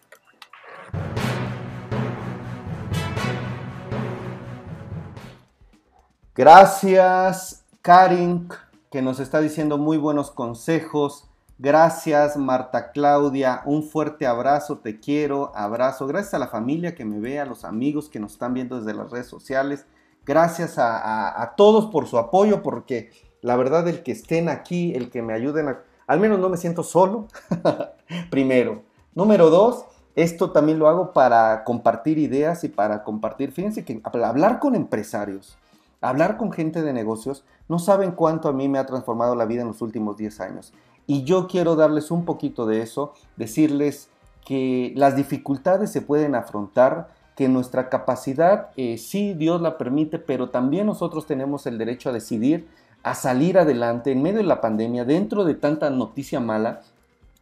[6.33, 8.47] Gracias, Karin,
[8.89, 11.27] que nos está diciendo muy buenos consejos.
[11.59, 13.63] Gracias, Marta Claudia.
[13.65, 16.07] Un fuerte abrazo, te quiero, abrazo.
[16.07, 18.93] Gracias a la familia que me ve, a los amigos que nos están viendo desde
[18.93, 19.85] las redes sociales.
[20.25, 23.11] Gracias a, a todos por su apoyo, porque
[23.41, 25.75] la verdad, el que estén aquí, el que me ayuden.
[26.07, 27.27] Al menos no me siento solo,
[28.29, 28.83] primero.
[29.13, 29.85] Número dos,
[30.15, 35.57] esto también lo hago para compartir ideas y para compartir, fíjense que hablar con empresarios,
[36.01, 39.61] hablar con gente de negocios, no saben cuánto a mí me ha transformado la vida
[39.61, 40.73] en los últimos 10 años.
[41.07, 44.09] Y yo quiero darles un poquito de eso, decirles
[44.45, 50.49] que las dificultades se pueden afrontar, que nuestra capacidad, eh, sí, Dios la permite, pero
[50.49, 52.67] también nosotros tenemos el derecho a decidir
[53.03, 56.81] a salir adelante en medio de la pandemia, dentro de tanta noticia mala.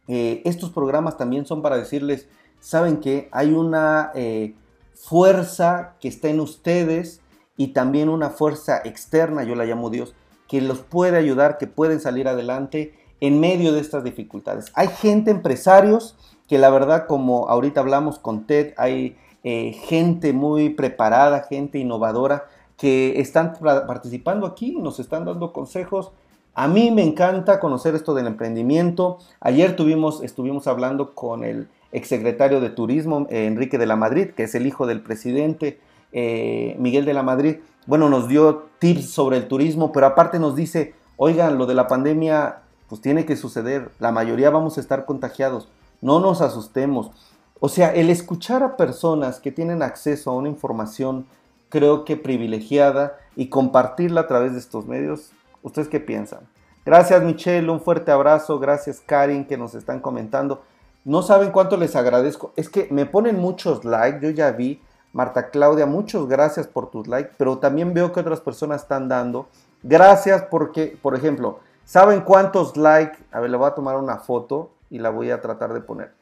[0.08, 2.28] Eh, estos programas también son para decirles,
[2.60, 4.54] saben que hay una eh,
[4.94, 7.20] fuerza que está en ustedes
[7.56, 10.14] y también una fuerza externa, yo la llamo Dios,
[10.48, 14.72] que los puede ayudar, que pueden salir adelante en medio de estas dificultades.
[14.74, 16.16] Hay gente, empresarios,
[16.48, 22.48] que la verdad, como ahorita hablamos con Ted, hay eh, gente muy preparada, gente innovadora,
[22.80, 26.12] que están participando aquí, nos están dando consejos.
[26.54, 29.18] A mí me encanta conocer esto del emprendimiento.
[29.38, 34.44] Ayer tuvimos, estuvimos hablando con el exsecretario de Turismo, eh, Enrique de la Madrid, que
[34.44, 35.78] es el hijo del presidente
[36.12, 37.56] eh, Miguel de la Madrid.
[37.84, 41.86] Bueno, nos dio tips sobre el turismo, pero aparte nos dice, oigan, lo de la
[41.86, 43.90] pandemia, pues tiene que suceder.
[43.98, 45.68] La mayoría vamos a estar contagiados.
[46.00, 47.10] No nos asustemos.
[47.58, 51.26] O sea, el escuchar a personas que tienen acceso a una información,
[51.70, 56.40] creo que privilegiada, y compartirla a través de estos medios, ¿ustedes qué piensan?
[56.84, 60.62] Gracias Michelle, un fuerte abrazo, gracias Karin que nos están comentando.
[61.04, 65.48] No saben cuánto les agradezco, es que me ponen muchos likes, yo ya vi, Marta
[65.50, 69.48] Claudia, muchas gracias por tus likes, pero también veo que otras personas están dando.
[69.82, 73.18] Gracias porque, por ejemplo, ¿saben cuántos likes?
[73.32, 76.12] A ver, le voy a tomar una foto y la voy a tratar de poner.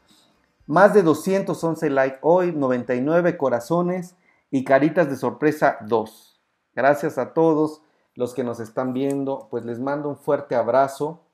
[0.66, 4.14] Más de 211 likes hoy, 99 corazones
[4.51, 6.40] y caritas de sorpresa 2.
[6.74, 7.82] Gracias a todos
[8.14, 11.24] los que nos están viendo, pues les mando un fuerte abrazo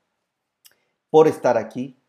[1.09, 1.99] por estar aquí.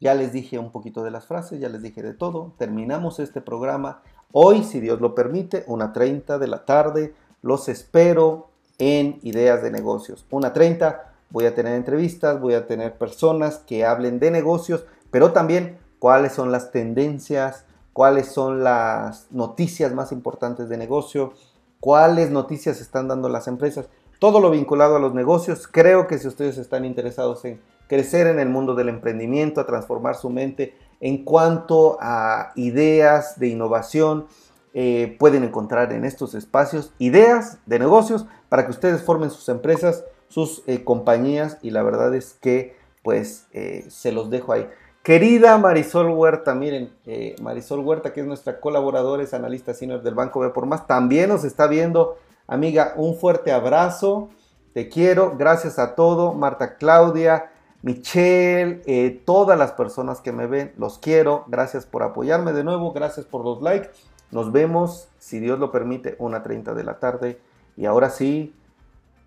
[0.00, 2.54] Ya les dije un poquito de las frases, ya les dije de todo.
[2.58, 4.02] Terminamos este programa
[4.32, 7.14] hoy, si Dios lo permite, una 30 de la tarde.
[7.42, 10.26] Los espero en Ideas de Negocios.
[10.30, 15.32] Una 30, voy a tener entrevistas, voy a tener personas que hablen de negocios, pero
[15.32, 21.32] también cuáles son las tendencias, cuáles son las noticias más importantes de negocio,
[21.80, 25.68] cuáles noticias están dando las empresas, todo lo vinculado a los negocios.
[25.68, 30.16] Creo que si ustedes están interesados en crecer en el mundo del emprendimiento, a transformar
[30.16, 34.26] su mente en cuanto a ideas de innovación,
[34.74, 40.04] eh, pueden encontrar en estos espacios ideas de negocios para que ustedes formen sus empresas,
[40.28, 44.68] sus eh, compañías y la verdad es que pues eh, se los dejo ahí.
[45.08, 46.92] Querida Marisol Huerta, miren,
[47.40, 51.30] Marisol Huerta, que es nuestra colaboradora, es analista senior del Banco B por Más, también
[51.30, 52.18] nos está viendo.
[52.46, 54.28] Amiga, un fuerte abrazo,
[54.74, 56.34] te quiero, gracias a todo.
[56.34, 57.50] Marta Claudia,
[57.80, 61.44] Michelle, eh, todas las personas que me ven, los quiero.
[61.46, 63.88] Gracias por apoyarme de nuevo, gracias por los likes.
[64.30, 67.40] Nos vemos, si Dios lo permite, una 30 de la tarde.
[67.78, 68.54] Y ahora sí,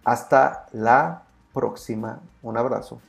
[0.04, 1.24] hasta la
[1.56, 2.20] próxima.
[2.44, 3.02] Un abrazo.